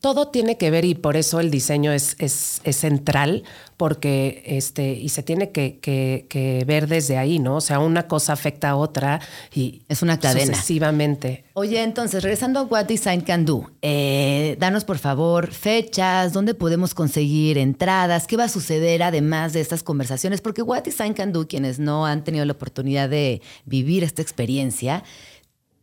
[0.01, 3.44] todo tiene que ver y por eso el diseño es, es, es central,
[3.76, 7.57] porque este, y se tiene que, que, ver desde ahí, ¿no?
[7.57, 9.20] O sea, una cosa afecta a otra
[9.55, 10.55] y es una cadena.
[10.55, 11.44] Sucesivamente.
[11.53, 16.94] Oye, entonces, regresando a What Design Can Do, eh, danos por favor fechas, dónde podemos
[16.94, 21.46] conseguir entradas, qué va a suceder además de estas conversaciones, porque What Design Can Do,
[21.46, 25.05] quienes no han tenido la oportunidad de vivir esta experiencia,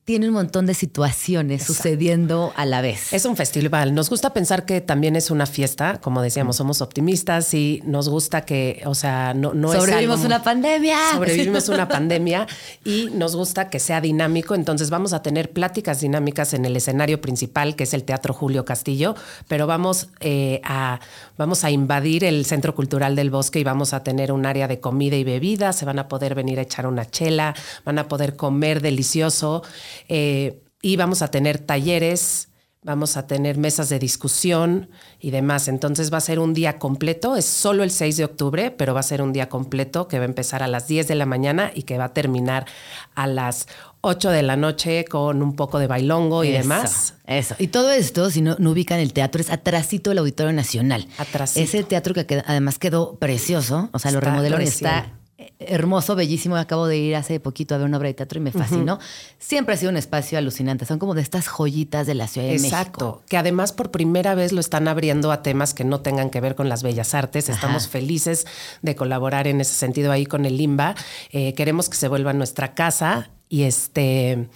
[0.08, 3.12] tiene un montón de situaciones sucediendo a la vez.
[3.12, 3.94] Es un festival.
[3.94, 8.46] Nos gusta pensar que también es una fiesta, como decíamos, somos optimistas y nos gusta
[8.46, 10.98] que, o sea, no, no sobrevivimos una pandemia.
[11.12, 12.48] Sobrevivimos una pandemia
[12.86, 14.56] y nos gusta que sea dinámico.
[14.56, 18.64] Entonces vamos a tener pláticas dinámicas en el escenario principal, que es el Teatro Julio
[18.64, 19.14] Castillo,
[19.50, 21.02] pero vamos eh, a
[21.38, 24.80] vamos a invadir el Centro Cultural del Bosque y vamos a tener un área de
[24.80, 25.74] comida y bebida.
[25.74, 27.54] Se van a poder venir a echar una chela,
[27.84, 29.64] van a poder comer delicioso.
[30.08, 32.50] Eh, y vamos a tener talleres,
[32.88, 34.90] vamos a tener mesas de discusión
[35.20, 35.68] y demás.
[35.68, 39.02] Entonces va a ser un día completo, es solo el 6 de octubre, pero va
[39.02, 41.72] a ser un día completo que va a empezar a las 10 de la mañana
[41.76, 42.66] y que va a terminar
[43.14, 43.68] a las
[44.02, 47.16] 8 de la noche con un poco de bailongo y demás.
[47.26, 47.56] Eso.
[47.60, 51.08] Y todo esto, si no, no, ubican el teatro, es atrásito del Auditorio Nacional.
[51.18, 51.60] Atrásito.
[51.60, 55.17] Ese teatro que además quedó precioso, o sea, lo remodelaron y está
[55.60, 56.56] hermoso, bellísimo.
[56.56, 59.00] Acabo de ir hace poquito a ver una obra de teatro y me fascinó.
[59.40, 60.86] Siempre ha sido un espacio alucinante.
[60.86, 62.76] Son como de estas joyitas de la Ciudad de México.
[62.76, 63.22] Exacto.
[63.28, 66.56] Que además por primera vez lo están abriendo a temas que no tengan que ver
[66.56, 67.50] con las bellas artes.
[67.50, 68.48] Estamos felices
[68.82, 70.96] de colaborar en ese sentido ahí con el Limba.
[71.32, 74.50] Eh, queremos que se vuelva nuestra casa y este,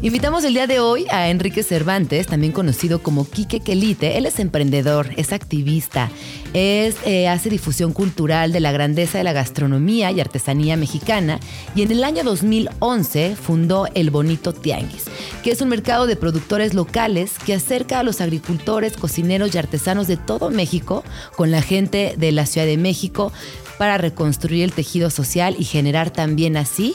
[0.03, 4.19] Invitamos el día de hoy a Enrique Cervantes, también conocido como Quique Quelite.
[4.19, 6.11] Él es emprendedor, es activista,
[6.57, 11.39] es, eh, hace difusión cultural de la grandeza de la gastronomía y artesanía mexicana
[11.75, 15.05] y en el año 2011 fundó El Bonito Tianguis,
[15.45, 20.07] que es un mercado de productores locales que acerca a los agricultores, cocineros y artesanos
[20.07, 21.05] de todo México
[21.37, 23.35] con la gente de la Ciudad de México
[23.77, 26.95] para reconstruir el tejido social y generar también así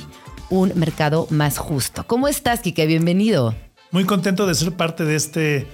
[0.49, 2.03] un mercado más justo.
[2.07, 2.87] ¿Cómo estás, Kike?
[2.87, 3.53] Bienvenido.
[3.91, 5.67] Muy contento de ser parte de este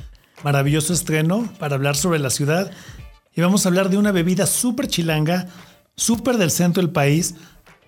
[0.44, 2.72] maravilloso estreno para hablar sobre la ciudad.
[3.38, 5.46] Y vamos a hablar de una bebida súper chilanga,
[5.96, 7.36] súper del centro del país,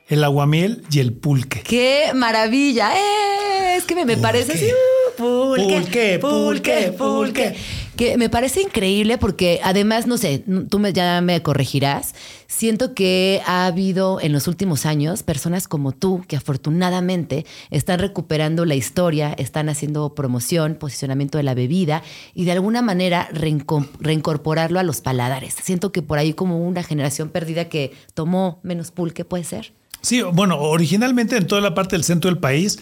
[0.08, 1.64] el aguamiel y el pulque.
[1.64, 2.92] ¡Qué maravilla!
[2.96, 3.76] ¡Eh!
[3.76, 4.68] Es que me, parece así.
[4.68, 7.56] Uh, pulque, pulque, pulque, pulque
[8.00, 12.16] que me parece increíble porque además, no sé, tú me, ya me corregirás,
[12.48, 18.64] siento que ha habido en los últimos años personas como tú que afortunadamente están recuperando
[18.64, 22.02] la historia, están haciendo promoción, posicionamiento de la bebida
[22.34, 25.56] y de alguna manera reincorporarlo a los paladares.
[25.62, 29.74] Siento que por ahí como una generación perdida que tomó menos pulque, puede ser.
[30.00, 32.80] Sí, bueno, originalmente en toda la parte del centro del país,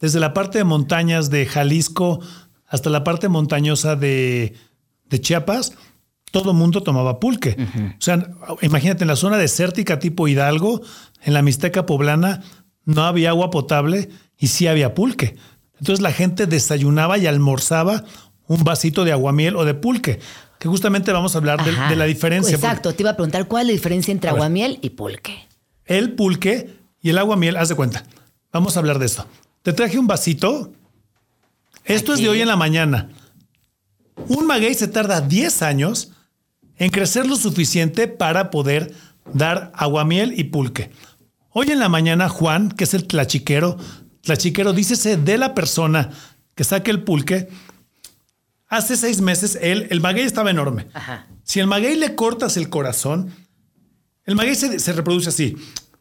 [0.00, 2.20] desde la parte de montañas de Jalisco,
[2.66, 4.54] hasta la parte montañosa de,
[5.10, 5.74] Chiapas,
[6.32, 7.56] todo mundo tomaba pulque.
[7.96, 8.30] O sea,
[8.62, 10.82] imagínate, en la zona desértica tipo Hidalgo,
[11.22, 12.42] en la Mixteca poblana,
[12.84, 15.36] no había agua potable y sí había pulque.
[15.78, 18.04] Entonces la gente desayunaba y almorzaba
[18.46, 20.20] un vasito de aguamiel o de pulque,
[20.58, 22.54] que justamente vamos a hablar de, la diferencia.
[22.56, 25.46] Exacto, te iba a preguntar cuál es la diferencia entre aguamiel y pulque.
[25.84, 28.04] El pulque y el aguamiel, haz de cuenta.
[28.52, 29.26] Vamos a hablar de esto.
[29.62, 30.72] Te traje un vasito
[31.84, 33.10] esto es de hoy en la mañana.
[34.28, 36.12] Un maguey se tarda 10 años
[36.76, 38.94] en crecer lo suficiente para poder
[39.32, 40.90] dar aguamiel y pulque.
[41.50, 43.76] Hoy en la mañana, Juan, que es el tlachiquero,
[44.22, 46.10] tlachiquero, dícese de la persona
[46.54, 47.48] que saque el pulque,
[48.66, 50.86] hace seis meses él, el maguey estaba enorme.
[51.42, 53.32] Si el maguey le cortas el corazón,
[54.24, 55.56] el maguey se, se reproduce así.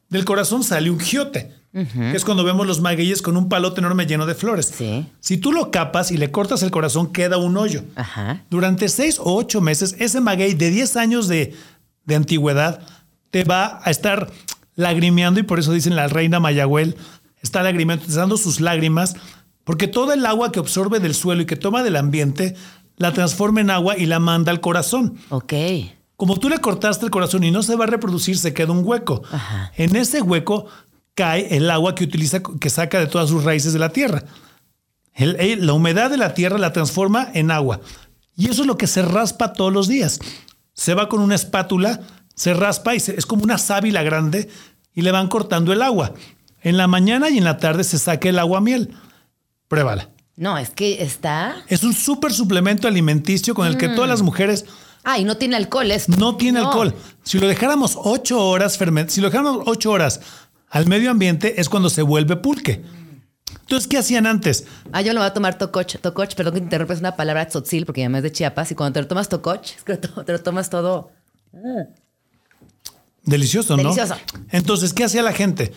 [0.09, 4.05] Del corazón sale un giote, que es cuando vemos los magueyes con un palote enorme
[4.05, 4.71] lleno de flores.
[4.77, 5.07] Sí.
[5.19, 7.83] Si tú lo capas y le cortas el corazón, queda un hoyo.
[7.95, 8.43] Ajá.
[8.51, 11.55] Durante seis o ocho meses, ese maguey de 10 años de,
[12.05, 12.81] de antigüedad
[13.31, 14.31] te va a estar
[14.75, 16.95] lagrimeando y por eso dicen la reina Mayagüel
[17.41, 19.15] está lagrimeando, sus lágrimas,
[19.63, 22.55] porque todo el agua que absorbe del suelo y que toma del ambiente
[22.97, 25.17] la transforma en agua y la manda al corazón.
[25.29, 25.53] Ok.
[26.15, 28.85] Como tú le cortaste el corazón y no se va a reproducir, se queda un
[28.85, 29.23] hueco.
[29.31, 29.71] Ajá.
[29.75, 30.67] En ese hueco
[31.15, 34.23] cae el agua que utiliza, que saca de todas sus raíces de la tierra.
[35.13, 37.79] El- el- la humedad de la tierra la transforma en agua.
[38.35, 40.19] Y eso es lo que se raspa todos los días.
[40.73, 41.99] Se va con una espátula,
[42.35, 44.49] se raspa y se- es como una sábila grande
[44.95, 46.13] y le van cortando el agua.
[46.61, 48.95] En la mañana y en la tarde se saca el agua miel.
[49.67, 50.09] Pruébala.
[50.35, 51.57] No, es que está.
[51.67, 54.65] Es un súper suplemento alimenticio con el que todas las mujeres
[55.03, 56.09] Ah, y no tiene alcohol, es.
[56.09, 56.95] no tiene alcohol.
[57.23, 60.21] Si lo dejáramos ocho horas ferment- si lo dejáramos ocho horas
[60.73, 62.81] al medio ambiente, es cuando se vuelve pulque.
[63.61, 64.65] Entonces, ¿qué hacían antes?
[64.91, 65.97] Ah, yo lo voy a tomar tococh.
[66.01, 68.71] Tococh, perdón que te interrumpa, es una palabra tzotzil porque además es de Chiapas.
[68.71, 71.11] Y cuando te lo tomas tococh, es que te lo tomas todo.
[73.21, 73.83] Delicioso, ¿no?
[73.83, 74.15] Delicioso.
[74.49, 75.71] Entonces, ¿qué hacía la gente?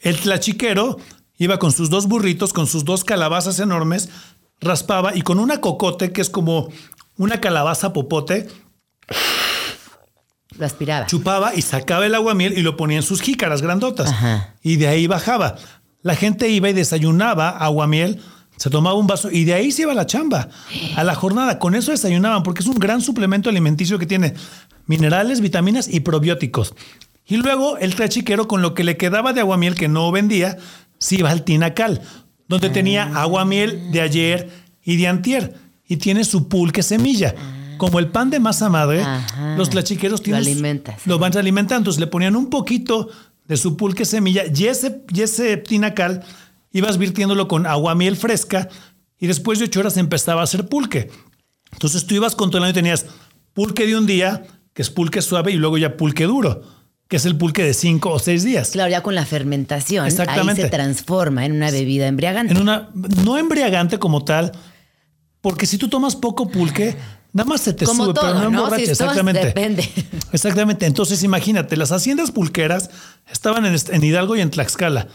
[0.00, 0.98] El tlachiquero
[1.36, 4.08] iba con sus dos burritos, con sus dos calabazas enormes,
[4.60, 6.70] raspaba y con una cocote, que es como
[7.16, 8.48] una calabaza popote,
[10.58, 11.06] Lo aspiraba.
[11.06, 14.10] chupaba y sacaba el aguamiel y lo ponía en sus jícaras grandotas.
[14.10, 14.54] Ajá.
[14.62, 15.56] Y de ahí bajaba.
[16.02, 18.20] La gente iba y desayunaba aguamiel,
[18.56, 20.48] se tomaba un vaso y de ahí se iba a la chamba,
[20.96, 21.58] a la jornada.
[21.58, 24.34] Con eso desayunaban porque es un gran suplemento alimenticio que tiene
[24.86, 26.74] minerales, vitaminas y probióticos.
[27.26, 30.56] Y luego el trachiquero con lo que le quedaba de aguamiel que no vendía,
[30.98, 32.00] se iba al tinacal,
[32.48, 34.50] donde tenía aguamiel de ayer
[34.82, 35.54] y de antier.
[35.86, 37.34] Y tiene su pulque semilla.
[37.78, 39.56] Como el pan de masa madre, Ajá.
[39.56, 41.06] los tlachiqueros Lo tienen alimentas.
[41.06, 41.78] lo van alimentando.
[41.82, 43.08] Entonces le ponían un poquito
[43.46, 46.22] de su pulque semilla y ese, y ese tinacal
[46.72, 48.68] ibas virtiéndolo con aguamiel fresca
[49.18, 51.10] y después de ocho horas empezaba a hacer pulque.
[51.72, 53.06] Entonces tú ibas controlando y tenías
[53.54, 56.62] pulque de un día, que es pulque suave, y luego ya pulque duro,
[57.08, 58.70] que es el pulque de cinco o seis días.
[58.70, 60.62] Claro, ya con la fermentación, Exactamente.
[60.62, 62.52] ahí se transforma en una bebida embriagante.
[62.54, 62.90] En una,
[63.24, 64.52] no embriagante como tal,
[65.40, 66.96] porque si tú tomas poco pulque,
[67.38, 68.76] nada más se te Como sube, todo, pero no ¿no?
[68.76, 69.46] Si Exactamente.
[69.46, 69.88] depende.
[70.32, 70.86] Exactamente.
[70.86, 72.90] Entonces, imagínate, las haciendas pulqueras
[73.30, 75.06] estaban en, Hidalgo y en Tlaxcala.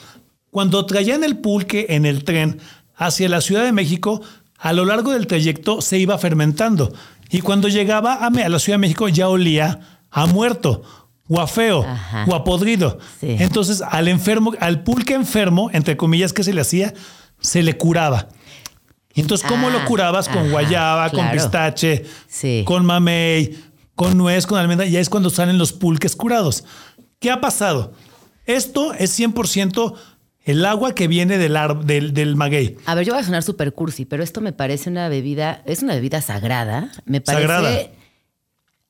[0.49, 2.59] Cuando traían el pulque en el tren
[2.95, 4.21] hacia la Ciudad de México,
[4.57, 6.93] a lo largo del trayecto se iba fermentando.
[7.29, 10.83] Y cuando llegaba a, la Ciudad de México ya olía a muerto,
[11.27, 12.25] o a feo, Ajá.
[12.27, 12.99] o a podrido.
[13.19, 13.35] Sí.
[13.39, 16.93] Entonces, al enfermo, al pulque enfermo, entre comillas, que se le hacía,
[17.39, 18.29] se le curaba.
[19.13, 20.27] Y entonces, ¿cómo Ah, lo curabas?
[20.27, 22.63] Con ajá, guayaba, con pistache, Sí.
[22.65, 23.55] con mamey,
[23.95, 26.63] con nuez, con almendra, y ahí es cuando salen los pulques curados.
[27.19, 27.93] ¿Qué ha pasado?
[28.45, 29.93] Esto es 100%
[30.45, 31.55] el agua que viene del,
[31.85, 32.75] del, del maguey.
[32.85, 35.83] A ver, yo voy a sonar súper cursi, pero esto me parece una bebida, es
[35.83, 36.91] una bebida sagrada.
[37.05, 37.79] Me parece Sagrada.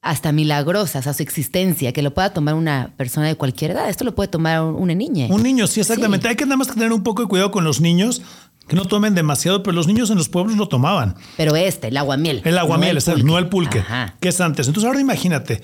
[0.01, 3.87] hasta milagrosa, o sea, su existencia, que lo pueda tomar una persona de cualquier edad.
[3.89, 5.27] Esto lo puede tomar un- una niña.
[5.29, 6.23] Un niño, sí, exactamente.
[6.27, 6.29] Sí.
[6.31, 8.21] Hay que nada más tener un poco de cuidado con los niños,
[8.67, 11.15] que no tomen demasiado, pero los niños en los pueblos lo tomaban.
[11.37, 12.41] Pero este, el aguamiel.
[12.45, 13.23] El aguamiel, no el- pulque.
[13.23, 14.15] no el pulque, Ajá.
[14.19, 14.67] que es antes.
[14.67, 15.61] Entonces ahora imagínate,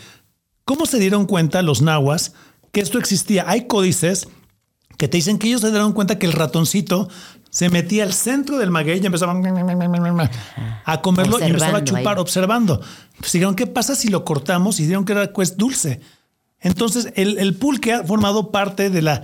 [0.65, 2.33] ¿cómo se dieron cuenta los nahuas
[2.71, 3.45] que esto existía?
[3.47, 4.27] Hay códices
[4.97, 7.07] que te dicen que ellos se dieron cuenta que el ratoncito
[7.49, 9.31] se metía al centro del maguey y empezaba
[10.85, 12.21] a comerlo y empezaba a chupar, ahí.
[12.21, 12.81] observando.
[13.11, 14.79] Entonces dijeron, ¿qué pasa si lo cortamos?
[14.79, 16.01] Y dijeron que era pues dulce.
[16.59, 19.23] Entonces el, el pulque ha formado parte de la,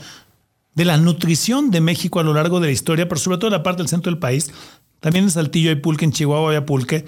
[0.75, 3.63] de la nutrición de México a lo largo de la historia, pero sobre todo la
[3.63, 4.51] parte del centro del país.
[4.99, 7.05] También en Saltillo hay pulque, en Chihuahua hay pulque.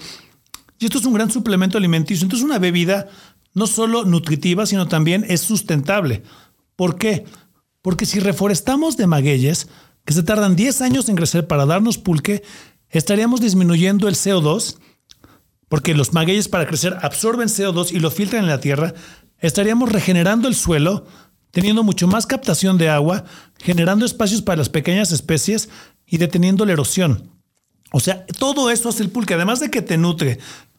[0.78, 2.24] Y esto es un gran suplemento alimenticio.
[2.24, 3.08] Entonces, una bebida
[3.54, 6.22] no solo nutritiva, sino también es sustentable.
[6.76, 7.24] ¿Por qué?
[7.82, 9.68] Porque si reforestamos de magueyes,
[10.04, 12.42] que se tardan 10 años en crecer para darnos pulque,
[12.88, 14.78] estaríamos disminuyendo el CO2,
[15.68, 18.94] porque los magueyes para crecer absorben CO2 y lo filtran en la tierra,
[19.38, 21.06] estaríamos regenerando el suelo,
[21.50, 23.24] teniendo mucho más captación de agua,
[23.58, 25.68] generando espacios para las pequeñas especies
[26.06, 27.30] y deteniendo la erosión.
[27.92, 30.38] O sea, todo eso hace el pulque, además de que te nutre,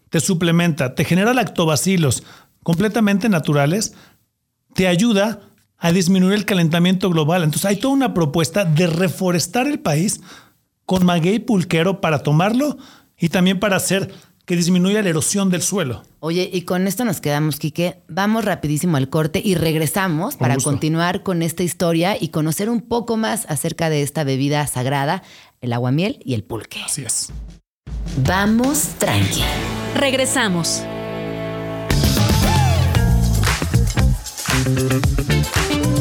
[0.09, 2.23] te suplementa, te genera lactobacilos
[2.63, 3.93] completamente naturales,
[4.75, 5.41] te ayuda
[5.77, 7.43] a disminuir el calentamiento global.
[7.43, 10.21] Entonces hay toda una propuesta de reforestar el país
[10.85, 12.77] con maguey pulquero para tomarlo
[13.17, 14.13] y también para hacer
[14.49, 16.01] que disminuya la erosión del suelo.
[16.21, 18.01] Oye, y con esto nos quedamos, Quique.
[18.07, 20.71] Vamos rapidísimo al corte y regresamos para gusto.
[20.71, 25.21] continuar con esta historia y conocer un poco más acerca de esta bebida sagrada,
[25.61, 26.79] el aguamiel y el pulque.
[26.83, 27.31] Así es.
[28.25, 29.43] Vamos tranqui.
[29.95, 30.81] Regresamos.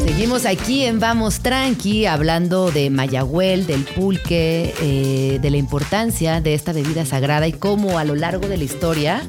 [0.03, 6.53] Seguimos aquí en Vamos Tranqui hablando de Mayagüel, del pulque, eh, de la importancia de
[6.53, 9.21] esta bebida sagrada y cómo a lo largo de la historia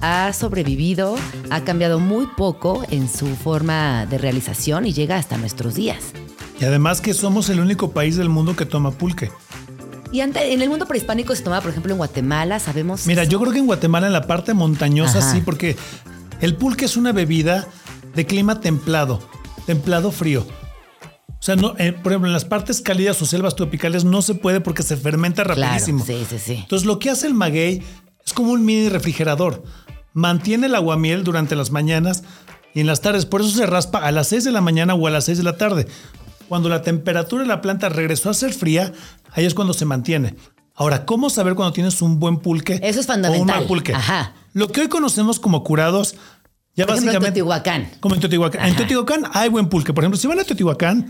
[0.00, 1.16] ha sobrevivido,
[1.50, 5.98] ha cambiado muy poco en su forma de realización y llega hasta nuestros días.
[6.60, 9.30] Y además que somos el único país del mundo que toma pulque.
[10.12, 13.06] Y en el mundo prehispánico se tomaba, por ejemplo, en Guatemala, sabemos.
[13.06, 15.32] Mira, yo creo que en Guatemala, en la parte montañosa, Ajá.
[15.32, 15.76] sí, porque
[16.40, 17.66] el pulque es una bebida
[18.14, 19.20] de clima templado,
[19.66, 20.46] templado frío.
[21.28, 24.34] O sea, no, eh, por ejemplo, en las partes cálidas o selvas tropicales no se
[24.34, 26.04] puede porque se fermenta Claro, rapidísimo.
[26.04, 26.54] sí, sí, sí.
[26.62, 27.82] Entonces, lo que hace el maguey
[28.24, 29.62] es como un mini refrigerador.
[30.14, 32.22] Mantiene el aguamiel durante las mañanas
[32.72, 33.26] y en las tardes.
[33.26, 35.44] Por eso se raspa a las 6 de la mañana o a las 6 de
[35.44, 35.86] la tarde.
[36.48, 38.92] Cuando la temperatura de la planta regresó a ser fría,
[39.32, 40.36] ahí es cuando se mantiene.
[40.76, 42.80] Ahora, ¿cómo saber cuando tienes un buen pulque?
[42.82, 43.46] Eso es O un fundamental.
[43.58, 43.94] mal pulque.
[43.94, 44.34] Ajá.
[44.54, 46.14] Lo que hoy conocemos como curados,
[46.74, 47.32] ya Por ejemplo, en básicamente.
[47.32, 47.90] Teotihuacán.
[48.00, 48.60] Como en Teotihuacán.
[48.62, 48.76] En Ajá.
[48.78, 49.92] Teotihuacán hay buen pulque.
[49.92, 51.08] Por ejemplo, si van a Teotihuacán,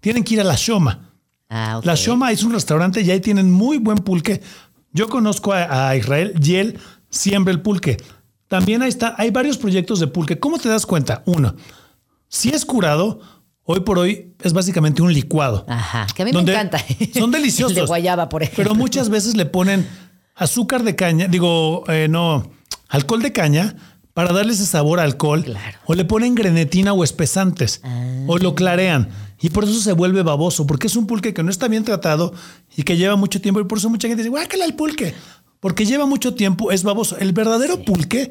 [0.00, 1.10] tienen que ir a la Shoma.
[1.48, 1.84] Ah, ok.
[1.84, 4.42] La Shoma es un restaurante y ahí tienen muy buen pulque.
[4.92, 6.78] Yo conozco a, a Israel y él
[7.10, 7.96] siembra el pulque.
[8.48, 10.38] También ahí está, hay varios proyectos de pulque.
[10.38, 11.22] ¿Cómo te das cuenta?
[11.26, 11.56] Uno,
[12.28, 13.20] si es curado,
[13.64, 15.64] hoy por hoy es básicamente un licuado.
[15.68, 16.78] Aja, que a mí me encanta.
[17.14, 17.76] Son deliciosos.
[17.76, 18.62] El de guayaba, por ejemplo.
[18.64, 19.86] Pero muchas veces le ponen
[20.34, 22.50] azúcar de caña, digo, eh, no,
[22.88, 23.74] alcohol de caña
[24.16, 25.44] para darle ese sabor a alcohol.
[25.44, 25.78] Claro.
[25.84, 27.82] O le ponen grenetina o espesantes.
[28.26, 29.10] O lo clarean.
[29.42, 32.32] Y por eso se vuelve baboso, porque es un pulque que no está bien tratado
[32.74, 33.60] y que lleva mucho tiempo.
[33.60, 35.12] Y por eso mucha gente dice, guácala el pulque.
[35.60, 37.18] Porque lleva mucho tiempo, es baboso.
[37.18, 38.30] El verdadero pulque,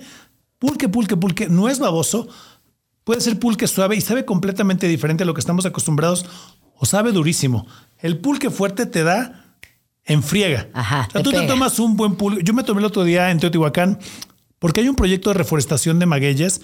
[0.58, 2.30] pulque, pulque, pulque, no es baboso.
[3.04, 6.26] Puede ser pulque suave y sabe completamente diferente a lo que estamos acostumbrados
[6.80, 7.68] o sabe durísimo.
[8.00, 9.56] El pulque fuerte te da
[10.04, 10.68] en friega.
[10.74, 12.42] Ajá, O sea, te tú te tomas un buen pulque.
[12.44, 14.00] Yo me tomé el otro día en Teotihuacán
[14.66, 16.60] porque hay un proyecto de reforestación de magueyes.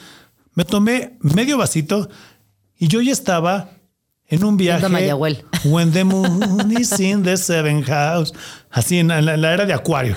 [0.55, 2.09] Me tomé medio vasito
[2.75, 3.69] y yo ya estaba
[4.25, 4.89] en un viaje.
[4.89, 5.45] Mayagüel.
[5.65, 8.33] When the moon is in the seven house.
[8.71, 10.15] Así en la, en la era de Acuario.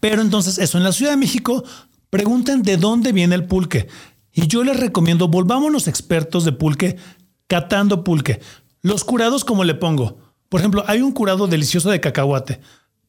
[0.00, 1.64] Pero entonces, eso, en la Ciudad de México,
[2.10, 3.88] preguntan de dónde viene el pulque.
[4.30, 6.98] Y yo les recomiendo, volvámonos expertos de pulque,
[7.46, 8.38] catando pulque.
[8.82, 10.18] Los curados, como le pongo.
[10.50, 12.60] Por ejemplo, hay un curado delicioso de cacahuate,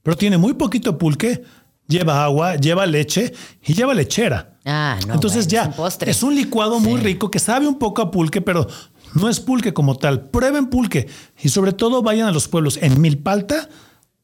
[0.03, 1.43] pero tiene muy poquito pulque,
[1.91, 3.33] lleva agua, lleva leche
[3.63, 4.57] y lleva lechera.
[4.65, 5.13] Ah, no.
[5.13, 6.11] Entonces bueno, ya es un postre.
[6.11, 8.67] es un licuado muy rico que sabe un poco a pulque, pero
[9.13, 10.29] no es pulque como tal.
[10.29, 11.07] Prueben pulque
[11.41, 12.79] y sobre todo vayan a los pueblos.
[12.81, 13.69] En Milpalta,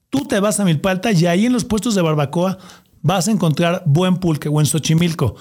[0.09, 2.57] tú te vas a Milpalta y ahí en los puestos de barbacoa
[3.01, 5.35] vas a encontrar buen pulque o en Xochimilco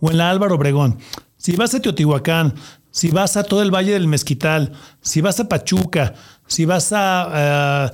[0.00, 0.98] o en la Álvaro Obregón.
[1.36, 2.54] Si vas a Teotihuacán,
[2.90, 6.14] si vas a todo el Valle del Mezquital, si vas a Pachuca,
[6.46, 7.92] si vas a...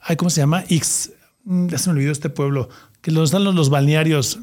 [0.00, 0.64] ay, ¿Cómo se llama?
[0.68, 1.12] Ix,
[1.44, 2.68] mm, ya se me olvidó este pueblo,
[3.06, 4.40] que los, los balnearios.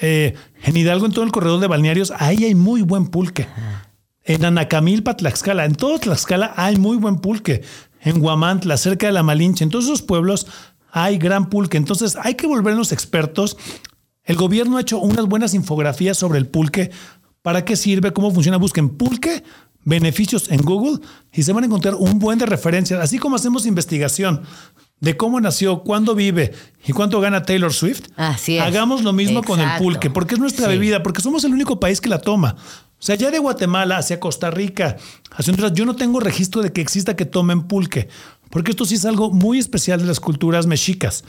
[0.00, 3.46] Eh, en Hidalgo, en todo el corredor de balnearios, ahí hay muy buen pulque.
[4.24, 7.62] En Anacamilpa, Tlaxcala, en todo Tlaxcala hay muy buen pulque.
[8.00, 10.48] En Guamantla, cerca de la Malinche, en todos esos pueblos
[10.90, 11.76] hay gran pulque.
[11.76, 13.56] Entonces hay que volvernos expertos.
[14.24, 16.90] El gobierno ha hecho unas buenas infografías sobre el pulque.
[17.42, 18.12] ¿Para qué sirve?
[18.12, 18.58] ¿Cómo funciona?
[18.58, 19.44] Busquen pulque,
[19.84, 20.98] beneficios en Google
[21.32, 23.00] y se van a encontrar un buen de referencias.
[23.00, 24.42] Así como hacemos investigación
[25.00, 26.52] de cómo nació, cuándo vive
[26.86, 28.02] y cuánto gana Taylor Swift.
[28.16, 28.62] Así es.
[28.62, 30.72] Hagamos lo mismo con el pulque, porque es nuestra Sí.
[30.72, 32.56] bebida, porque somos el único país que la toma.
[33.00, 34.96] O sea, ya de Guatemala hacia Costa Rica,
[35.30, 38.08] hacia Honduras, yo no tengo registro de que exista que tomen pulque,
[38.50, 41.22] porque esto sí es algo muy especial de las culturas mexicas.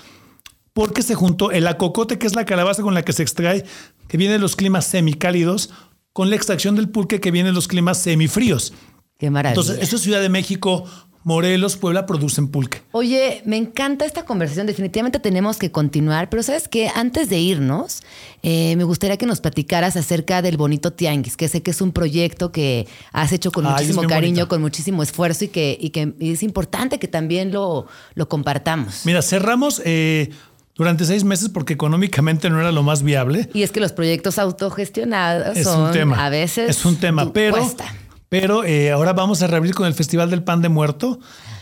[0.74, 3.66] Porque se juntó el acocote, que es la calabaza con la que se extrae,
[4.08, 5.70] que viene de los climas semicálidos,
[6.14, 8.74] con la extracción del pulque que viene de los climas semifríos.
[9.18, 9.60] Qué maravilla.
[9.60, 10.86] Entonces, esto es Ciudad de México,
[11.24, 12.82] Morelos, Puebla producen pulque.
[12.92, 14.66] Oye, me encanta esta conversación.
[14.68, 18.02] Definitivamente tenemos que continuar, pero sabes que antes de irnos,
[18.42, 21.92] eh, me gustaría que nos platicaras acerca del bonito tianguis, que sé que es un
[21.92, 24.48] proyecto que has hecho con Ay, muchísimo cariño, bonito.
[24.48, 29.02] con muchísimo esfuerzo y que, y que es importante que también lo, lo compartamos.
[29.06, 30.30] Mira, cerramos eh,
[30.76, 33.50] durante seis meses porque económicamente no era lo más viable.
[33.54, 36.26] Y es que los proyectos autogestionados Es son un tema.
[36.26, 37.84] a veces Es un tema, pero, cuesta.
[38.30, 41.20] Pero eh, ahora vamos a reabrir con el Festival del Pan de Muerto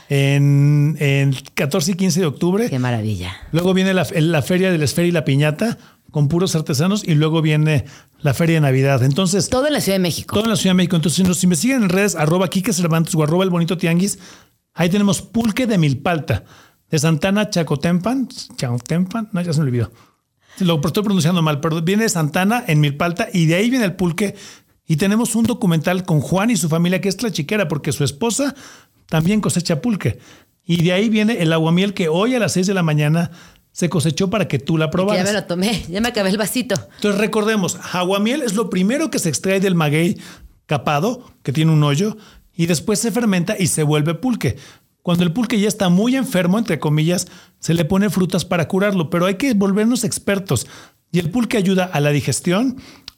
[0.09, 2.69] en, en 14 y 15 de octubre.
[2.69, 3.35] Qué maravilla.
[3.51, 5.77] Luego viene la, la Feria de la Esfera y la Piñata
[6.11, 7.85] con puros artesanos y luego viene
[8.21, 9.03] la Feria de Navidad.
[9.03, 10.33] Entonces, Todo en la Ciudad de México.
[10.33, 10.95] todo en la Ciudad de México.
[10.95, 14.17] Entonces, si nos investiguen en redes, arroba Quique Cervantes o arroba el bonito tianguis,
[14.73, 16.43] ahí tenemos pulque de Milpalta,
[16.89, 19.91] de Santana Chacotempan, Chacotempan, no, ya se me olvidó.
[20.59, 23.95] Lo estoy pronunciando mal, pero viene de Santana en Milpalta y de ahí viene el
[23.95, 24.33] pulque.
[24.87, 28.03] Y tenemos un documental con Juan y su familia, que es la chiquera, porque su
[28.05, 28.55] esposa
[29.07, 30.17] también cosecha pulque.
[30.65, 33.31] Y de ahí viene el aguamiel que hoy a las 6 de la mañana
[33.71, 35.25] se cosechó para que tú la Que ya probaras.
[35.25, 36.75] me lo tomé, ya me acabé el vasito.
[36.95, 40.17] Entonces recordemos, aguamiel es lo primero que se extrae del maguey
[40.65, 42.17] capado, que tiene un hoyo,
[42.55, 44.57] y después se fermenta y se vuelve pulque.
[45.03, 47.27] Cuando el pulque ya está muy enfermo, entre comillas,
[47.59, 50.67] se le pone frutas para curarlo, pero hay que volvernos expertos.
[51.11, 52.77] Y el pulque ayuda a la digestión,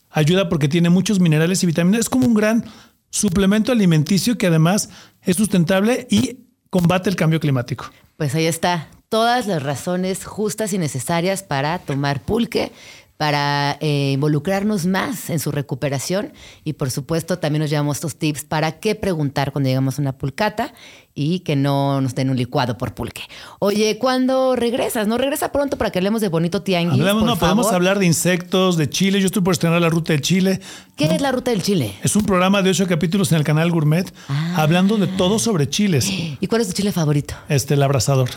[0.10, 2.02] ayuda porque tiene muchos minerales y vitaminas.
[2.02, 2.66] Es como un gran
[3.10, 4.90] suplemento alimenticio que además
[5.22, 7.92] es sustentable y combate el cambio climático.
[8.18, 12.72] Pues ahí está, todas las razones justas y necesarias para tomar pulque
[13.20, 16.32] para eh, involucrarnos más en su recuperación
[16.64, 20.14] y por supuesto también nos llevamos estos tips para qué preguntar cuando llegamos a una
[20.18, 20.74] pulcata
[21.14, 23.24] y que no nos den un licuado por pulque.
[23.60, 25.06] Oye, ¿cuándo regresas?
[25.06, 27.02] ¿No regresa pronto para que hablemos de bonito tianguis?
[27.02, 29.20] Hablamos, por no, podemos hablar de insectos, de Chile.
[29.20, 30.62] Yo estoy por estrenar la ruta del Chile.
[30.96, 31.96] ¿Qué es la ruta del Chile?
[32.02, 34.54] Es un programa de ocho capítulos en el canal Gourmet Ah.
[34.56, 36.10] hablando de todo sobre chiles.
[36.10, 37.34] ¿Y cuál es tu chile favorito?
[37.50, 38.30] Este, el abrazador.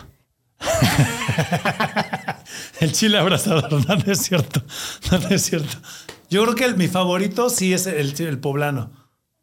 [2.80, 4.62] el chile abrazador, no, no es cierto.
[5.10, 5.76] No, no es cierto.
[6.30, 8.90] Yo creo que el- mi favorito sí es el, el poblano.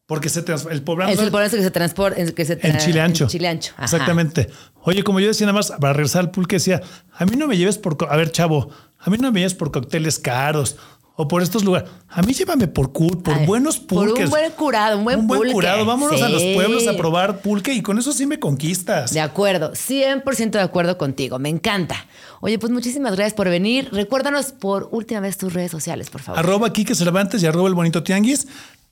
[0.06, 1.12] Porque se el poblano.
[1.12, 3.28] Es el eso que se transporta, que se chile ancho.
[3.28, 3.74] chile ancho.
[3.76, 3.84] Ajá.
[3.86, 4.50] Exactamente.
[4.82, 6.82] Oye, como yo decía nada más, para regresar al pulque, decía,
[7.14, 7.96] a mí no me lleves por...
[8.10, 10.78] A ver, chavo, a mí no me lleves por cócteles caros
[11.22, 11.90] o por estos lugares.
[12.08, 14.30] A mí llévame por, cu- por Ay, buenos por un pulques.
[14.30, 15.52] buen curado, un buen pulque.
[15.52, 15.86] curado.
[15.86, 19.12] Vámonos a los pueblos a probar pulque y con eso sí me conquistas.
[19.14, 22.06] De acuerdo, 100% de acuerdo contigo, me encanta.
[22.40, 23.90] Oye, pues muchísimas gracias por venir.
[23.92, 26.40] Recuérdanos por última vez tus redes sociales, por favor.
[26.40, 28.48] Arroba Quique Cervantes y arroba el bonito tianguis.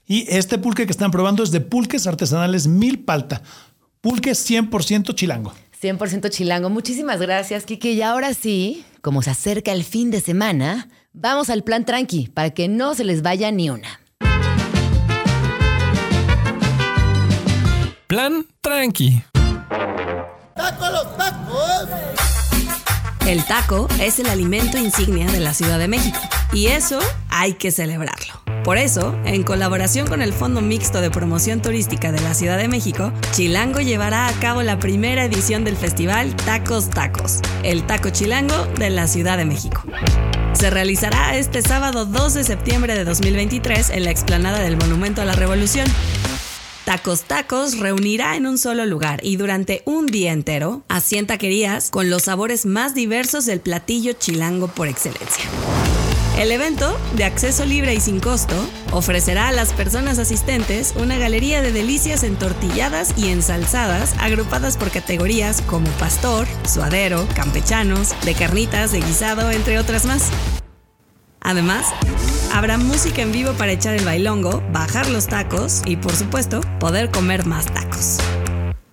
[0.06, 3.42] Y este pulque que están probando es de pulques artesanales Mil Palta.
[4.02, 5.54] Pulque 100% chilango.
[5.82, 6.70] 100% chilango.
[6.70, 7.92] Muchísimas gracias, Kike.
[7.92, 12.52] Y ahora sí, como se acerca el fin de semana, vamos al plan tranqui para
[12.52, 14.00] que no se les vaya ni una.
[18.08, 19.24] Plan tranqui.
[23.28, 26.18] El taco es el alimento insignia de la Ciudad de México
[26.54, 26.98] y eso
[27.28, 28.42] hay que celebrarlo.
[28.64, 32.70] Por eso, en colaboración con el Fondo Mixto de Promoción Turística de la Ciudad de
[32.70, 38.66] México, Chilango llevará a cabo la primera edición del festival Tacos Tacos, el taco chilango
[38.80, 39.84] de la Ciudad de México.
[40.54, 45.26] Se realizará este sábado 2 de septiembre de 2023 en la explanada del Monumento a
[45.26, 45.88] la Revolución.
[46.88, 51.90] Tacos Tacos reunirá en un solo lugar y durante un día entero a 100 taquerías
[51.90, 55.44] con los sabores más diversos del platillo chilango por excelencia.
[56.40, 58.56] El evento, de acceso libre y sin costo,
[58.94, 65.62] ofrecerá a las personas asistentes una galería de delicias entortilladas y ensalzadas agrupadas por categorías
[65.64, 70.32] como pastor, suadero, campechanos, de carnitas, de guisado, entre otras más.
[71.48, 71.86] Además,
[72.54, 77.10] habrá música en vivo para echar el bailongo, bajar los tacos y, por supuesto, poder
[77.10, 78.18] comer más tacos.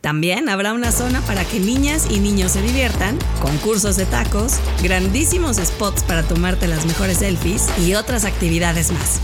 [0.01, 5.56] También habrá una zona para que niñas y niños se diviertan, concursos de tacos, grandísimos
[5.56, 9.20] spots para tomarte las mejores selfies y otras actividades más.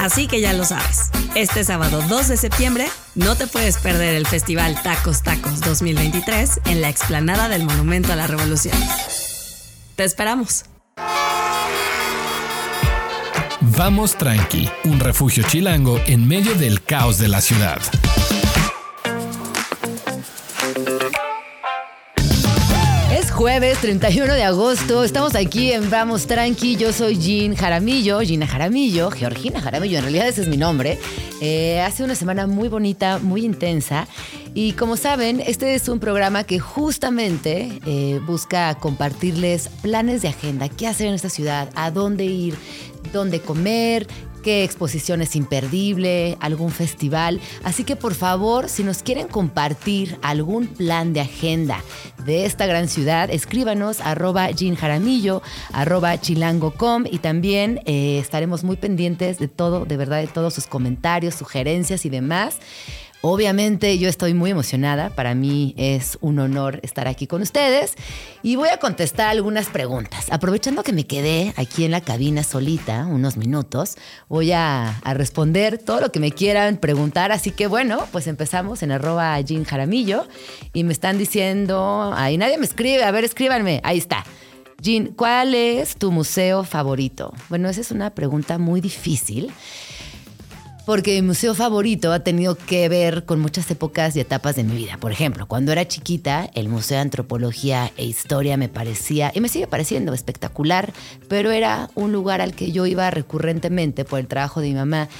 [0.00, 2.86] Así que ya lo sabes, este sábado 2 de septiembre
[3.16, 8.16] no te puedes perder el Festival Tacos Tacos 2023 en la explanada del Monumento a
[8.16, 8.76] la Revolución.
[9.96, 10.64] Te esperamos.
[13.76, 17.78] Vamos tranqui, un refugio chilango en medio del caos de la ciudad.
[23.12, 28.46] Es jueves 31 de agosto, estamos aquí en Vamos Tranqui, yo soy Jean Jaramillo, Gina
[28.46, 30.98] Jaramillo, Georgina Jaramillo, en realidad ese es mi nombre.
[31.40, 34.08] Eh, hace una semana muy bonita, muy intensa
[34.54, 40.68] y como saben, este es un programa que justamente eh, busca compartirles planes de agenda,
[40.68, 42.56] qué hacer en esta ciudad, a dónde ir,
[43.08, 44.06] dónde comer,
[44.42, 47.40] qué exposición es imperdible, algún festival.
[47.64, 51.82] Así que por favor, si nos quieren compartir algún plan de agenda
[52.24, 58.76] de esta gran ciudad, escríbanos arroba Jean Jaramillo, arroba chilango.com y también eh, estaremos muy
[58.76, 62.58] pendientes de todo, de verdad, de todos sus comentarios, sugerencias y demás.
[63.20, 67.94] Obviamente yo estoy muy emocionada, para mí es un honor estar aquí con ustedes.
[68.44, 70.26] Y voy a contestar algunas preguntas.
[70.30, 73.96] Aprovechando que me quedé aquí en la cabina solita unos minutos,
[74.28, 78.84] voy a, a responder todo lo que me quieran preguntar, así que bueno, pues empezamos
[78.84, 80.28] en arroba Jean Jaramillo.
[80.72, 84.24] Y me están diciendo, ahí nadie me escribe, a ver, escríbanme, ahí está.
[84.80, 87.34] Jean, ¿cuál es tu museo favorito?
[87.48, 89.52] Bueno, esa es una pregunta muy difícil
[90.88, 94.74] porque mi museo favorito ha tenido que ver con muchas épocas y etapas de mi
[94.74, 94.96] vida.
[94.98, 99.50] Por ejemplo, cuando era chiquita, el Museo de Antropología e Historia me parecía, y me
[99.50, 100.94] sigue pareciendo espectacular,
[101.28, 105.10] pero era un lugar al que yo iba recurrentemente por el trabajo de mi mamá.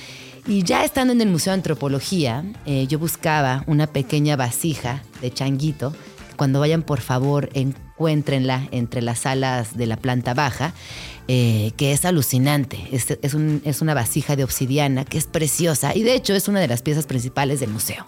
[0.46, 5.30] Y ya estando en el Museo de Antropología, eh, yo buscaba una pequeña vasija de
[5.34, 5.92] changuito.
[6.36, 10.72] Cuando vayan, por favor, en encuéntrenla entre las salas de la planta baja,
[11.26, 12.78] eh, que es alucinante.
[12.92, 16.46] Es, es, un- es una vasija de obsidiana que es preciosa y de hecho es
[16.46, 18.06] una de las piezas principales del museo.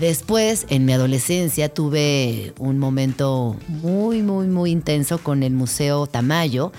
[0.00, 6.72] Después, en mi adolescencia, tuve un momento muy, muy, muy intenso con el Museo Tamayo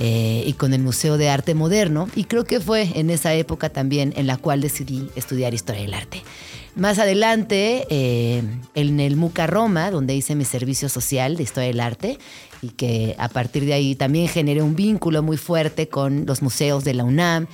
[0.00, 2.08] eh, y con el Museo de Arte Moderno.
[2.14, 5.94] Y creo que fue en esa época también en la cual decidí estudiar Historia del
[5.94, 6.22] Arte.
[6.76, 8.42] Más adelante, eh,
[8.74, 12.18] en el MUCA Roma, donde hice mi servicio social de Historia del Arte,
[12.60, 16.84] y que a partir de ahí también generé un vínculo muy fuerte con los museos
[16.84, 17.46] de la UNAM.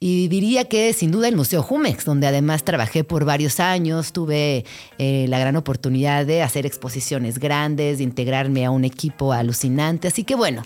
[0.00, 4.64] Y diría que sin duda el Museo Jumex, donde además trabajé por varios años, tuve
[4.98, 10.08] eh, la gran oportunidad de hacer exposiciones grandes, de integrarme a un equipo alucinante.
[10.08, 10.64] Así que bueno,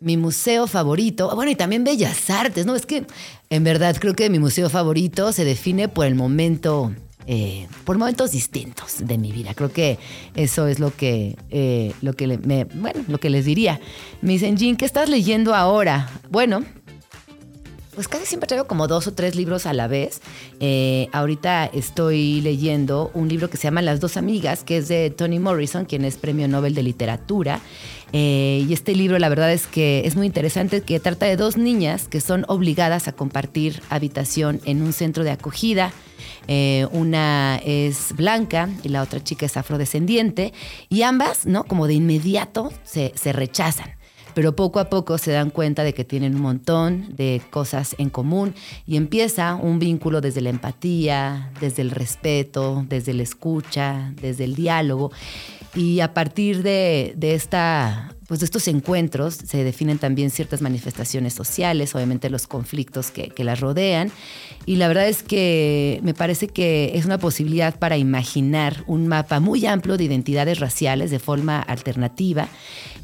[0.00, 2.76] mi museo favorito, bueno, y también Bellas Artes, ¿no?
[2.76, 3.06] Es que
[3.48, 6.92] en verdad creo que mi museo favorito se define por el momento,
[7.30, 9.52] eh, por momentos distintos de mi vida.
[9.52, 9.98] Creo que
[10.34, 13.80] eso es lo que, eh, lo que me, bueno, lo que les diría.
[14.22, 16.10] Me dicen, Jean, ¿qué estás leyendo ahora?
[16.30, 16.64] Bueno,
[17.94, 20.22] pues casi siempre traigo como dos o tres libros a la vez.
[20.60, 25.10] Eh, ahorita estoy leyendo un libro que se llama Las dos amigas, que es de
[25.10, 27.60] Toni Morrison, quien es premio Nobel de Literatura.
[28.10, 32.08] Y este libro, la verdad es que es muy interesante, que trata de dos niñas
[32.08, 35.92] que son obligadas a compartir habitación en un centro de acogida.
[36.48, 40.52] Eh, una es blanca y la otra chica es afrodescendiente.
[40.88, 41.64] Y ambas, ¿no?
[41.64, 43.98] Como de inmediato se, se rechazan
[44.38, 48.08] pero poco a poco se dan cuenta de que tienen un montón de cosas en
[48.08, 48.54] común
[48.86, 54.54] y empieza un vínculo desde la empatía, desde el respeto, desde la escucha, desde el
[54.54, 55.10] diálogo.
[55.74, 61.32] Y a partir de, de esta, pues de estos encuentros se definen también ciertas manifestaciones
[61.32, 64.12] sociales, obviamente los conflictos que, que las rodean.
[64.66, 69.40] Y la verdad es que me parece que es una posibilidad para imaginar un mapa
[69.40, 72.48] muy amplio de identidades raciales de forma alternativa.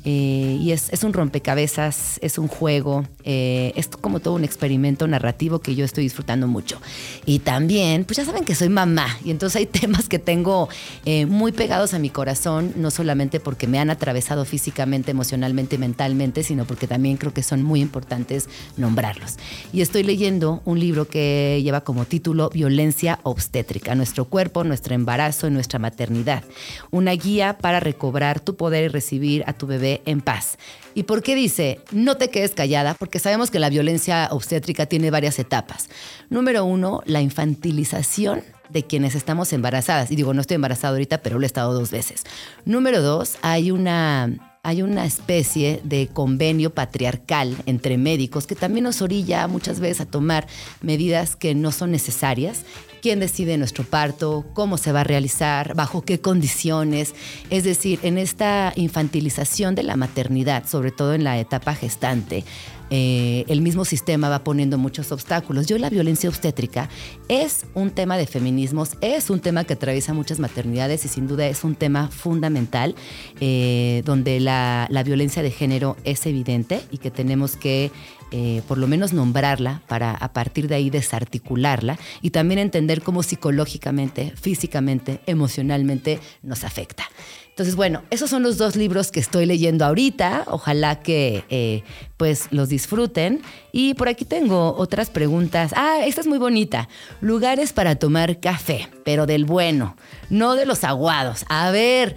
[0.07, 5.09] Eh, y es, es un rompecabezas, es un juego, eh, es como todo un experimento
[5.09, 6.79] narrativo que yo estoy disfrutando mucho.
[7.25, 10.69] Y también, pues ya saben que soy mamá, y entonces hay temas que tengo
[11.07, 16.43] eh, muy pegados a mi corazón, no solamente porque me han atravesado físicamente, emocionalmente, mentalmente,
[16.43, 19.37] sino porque también creo que son muy importantes nombrarlos.
[19.73, 25.47] Y estoy leyendo un libro que lleva como título Violencia obstétrica, nuestro cuerpo, nuestro embarazo
[25.47, 26.45] y nuestra maternidad.
[26.91, 30.59] Una guía para recobrar tu poder y recibir a tu bebé en paz.
[30.95, 32.95] ¿Y por qué dice, no te quedes callada?
[32.95, 35.89] Porque sabemos que la violencia obstétrica tiene varias etapas.
[36.31, 40.11] Número uno, la infantilización de quienes estamos embarazadas.
[40.11, 42.25] Y digo, no estoy embarazada ahorita, pero lo he estado dos veces.
[42.65, 49.03] Número dos, hay una hay una especie de convenio patriarcal entre médicos que también nos
[49.03, 50.47] orilla muchas veces a tomar
[50.81, 52.65] medidas que no son necesarias.
[53.03, 54.47] ¿Quién decide nuestro parto?
[54.55, 55.75] ¿Cómo se va a realizar?
[55.75, 57.15] ¿Bajo qué condiciones?
[57.51, 62.45] Es decir, en esta infantilización de la maternidad, sobre todo en la etapa gestante,
[62.91, 65.67] eh, el mismo sistema va poniendo muchos obstáculos.
[65.67, 66.89] Yo la violencia obstétrica
[67.29, 71.47] es un tema de feminismos, es un tema que atraviesa muchas maternidades y sin duda
[71.47, 72.95] es un tema fundamental
[73.41, 77.91] eh, donde la, violencia de género es evidente y que tenemos que
[78.31, 83.23] eh, por lo menos nombrarla para a partir de ahí desarticularla y también entender cómo
[83.23, 87.05] psicológicamente, físicamente, emocionalmente nos afecta.
[87.51, 90.45] Entonces, bueno, esos son los dos libros que estoy leyendo ahorita.
[90.49, 91.85] Ojalá que
[92.25, 93.43] pues los disfruten.
[93.71, 95.73] Y por aquí tengo otras preguntas.
[95.77, 96.89] Ah, esta es muy bonita.
[97.21, 99.95] Lugares para tomar café, pero del bueno,
[100.31, 101.45] no de los aguados.
[101.51, 102.17] A ver,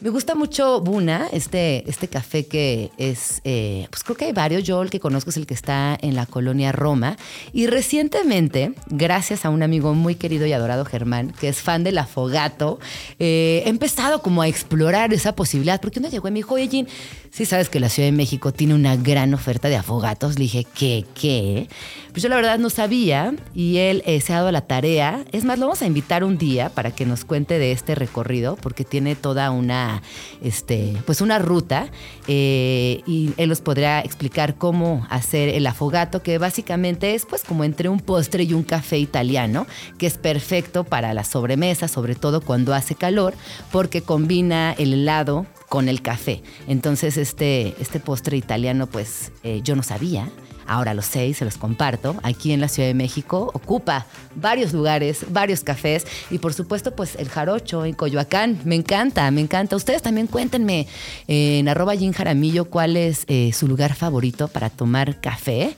[0.00, 4.64] me gusta mucho Buna, este, este café que es, eh, pues creo que hay varios.
[4.64, 7.16] Yo el que conozco es el que está en la colonia Roma.
[7.52, 11.98] Y recientemente, gracias a un amigo muy querido y adorado Germán, que es fan del
[11.98, 12.80] afogato,
[13.20, 15.80] eh, he empezado como a explorar esa posibilidad.
[15.80, 16.88] Porque uno llegó y me dijo, oye, Jean,
[17.30, 20.38] sí sabes que la Ciudad de México tiene una gran oferta de afogatos.
[20.38, 21.04] Le dije, ¿qué?
[21.14, 21.68] ¿Qué?
[22.12, 25.24] Pues yo la verdad no sabía y él eh, se ha dado la tarea.
[25.30, 28.56] Es más, lo vamos a invitar un día para que nos cuente de este recorrido,
[28.56, 30.02] porque tiene toda una,
[30.42, 31.88] este, pues una ruta
[32.26, 37.62] eh, y él nos podrá explicar cómo hacer el afogato, que básicamente es pues como
[37.62, 42.40] entre un postre y un café italiano, que es perfecto para la sobremesa, sobre todo
[42.40, 43.34] cuando hace calor,
[43.70, 46.42] porque combina el helado con el café.
[46.66, 50.28] Entonces este, este postre italiano pues eh, yo no sabía.
[50.70, 52.14] Ahora lo sé y se los comparto.
[52.22, 54.06] Aquí en la Ciudad de México ocupa
[54.36, 58.60] varios lugares, varios cafés y por supuesto pues el jarocho en Coyoacán.
[58.64, 59.74] Me encanta, me encanta.
[59.74, 60.86] Ustedes también cuéntenme
[61.26, 65.74] en arroba Jaramillo cuál es eh, su lugar favorito para tomar café.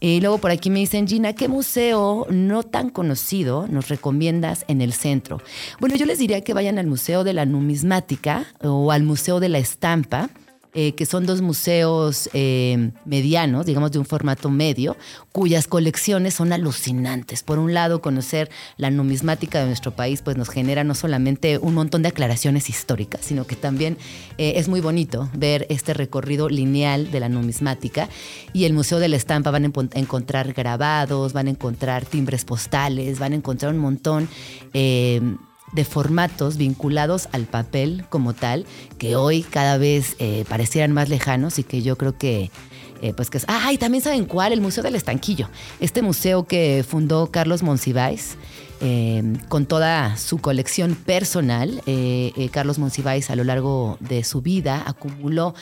[0.00, 4.82] Y luego por aquí me dicen, Gina, ¿qué museo no tan conocido nos recomiendas en
[4.82, 5.40] el centro?
[5.80, 9.48] Bueno, yo les diría que vayan al Museo de la Numismática o al Museo de
[9.48, 10.28] la Estampa.
[10.78, 14.94] Eh, que son dos museos eh, medianos, digamos de un formato medio,
[15.32, 17.42] cuyas colecciones son alucinantes.
[17.42, 21.72] Por un lado, conocer la numismática de nuestro país pues nos genera no solamente un
[21.72, 23.96] montón de aclaraciones históricas, sino que también
[24.36, 28.10] eh, es muy bonito ver este recorrido lineal de la numismática.
[28.52, 33.18] Y el Museo de la Estampa van a encontrar grabados, van a encontrar timbres postales,
[33.18, 34.28] van a encontrar un montón
[35.72, 38.66] de formatos vinculados al papel como tal,
[38.98, 42.50] que hoy cada vez eh, parecieran más lejanos y que yo creo que,
[43.02, 43.40] eh, pues que.
[43.46, 45.48] Ah, y también saben cuál, el Museo del Estanquillo,
[45.80, 48.36] este museo que fundó Carlos Monsiváis.
[48.82, 51.82] Eh, con toda su colección personal,
[52.52, 55.54] Carlos Monsiváis a lo largo de su vida acumuló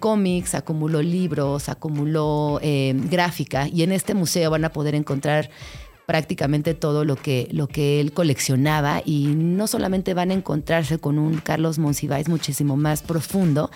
[0.00, 2.60] cómics, acumuló libros, acumuló
[3.08, 5.48] gráfica y en este museo van a poder encontrar
[6.10, 11.20] prácticamente todo lo que, lo que él coleccionaba y no solamente van a encontrarse con
[11.20, 13.70] un Carlos Monsiváis muchísimo más profundo,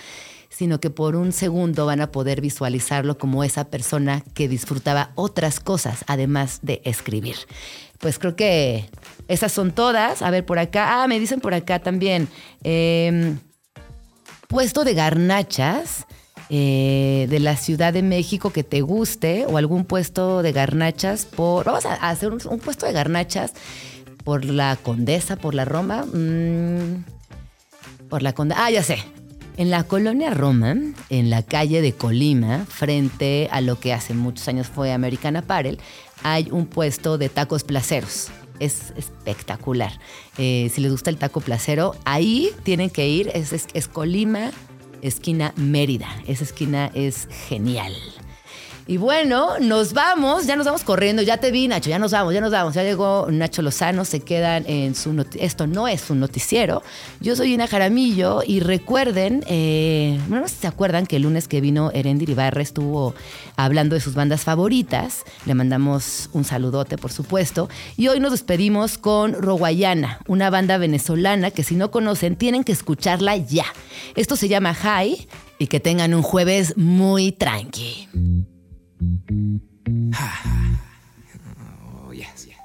[0.48, 5.61] sino que por un segundo van a poder visualizarlo como esa persona que disfrutaba otras
[5.61, 7.36] cosas, además de escribir.
[8.01, 8.90] Pues creo que
[9.28, 10.20] esas son todas.
[10.20, 11.05] A ver, por acá.
[11.05, 12.27] Ah, me dicen por acá también.
[12.65, 13.39] Em,
[14.48, 16.05] puesto de garnachas.
[16.50, 21.64] Eh, de la Ciudad de México que te guste o algún puesto de garnachas por...
[21.64, 23.54] Vamos a hacer un, puesto de garnachas
[24.24, 26.04] por la Condesa, por la Roma.
[26.04, 27.04] Mm,
[28.10, 28.66] por la Condesa.
[28.66, 28.98] Ah, ya sé.
[29.56, 30.76] En la colonia Roma,
[31.08, 35.78] en la calle de Colima, frente a lo que hace muchos años fue Americana Apparel,
[36.24, 38.30] hay un puesto de tacos placeros.
[38.58, 39.92] Es espectacular.
[40.38, 43.30] Eh, si les gusta el taco placero, ahí tienen que ir.
[43.32, 44.50] es Colima,
[45.05, 46.09] esquina Mérida.
[46.26, 47.93] Esa esquina es genial.
[48.86, 52.35] Y bueno, nos vamos, ya nos vamos corriendo, ya te vi Nacho, ya nos vamos,
[52.35, 56.20] ya nos vamos, ya llegó Nacho Lozano, se quedan en su esto no es un
[56.20, 56.82] noticiero.
[57.20, 61.48] Yo soy Ina Jaramillo y recuerden, eh, no sé si se acuerdan que el lunes
[61.48, 63.15] que vino Erendir Ibarra estuvo
[63.56, 68.98] hablando de sus bandas favoritas, le mandamos un saludote por supuesto, y hoy nos despedimos
[68.98, 73.66] con Roguayana, una banda venezolana que si no conocen tienen que escucharla ya.
[74.15, 75.27] Esto se llama High
[75.59, 78.09] y que tengan un jueves muy tranqui.
[82.06, 82.59] oh, yes, yes.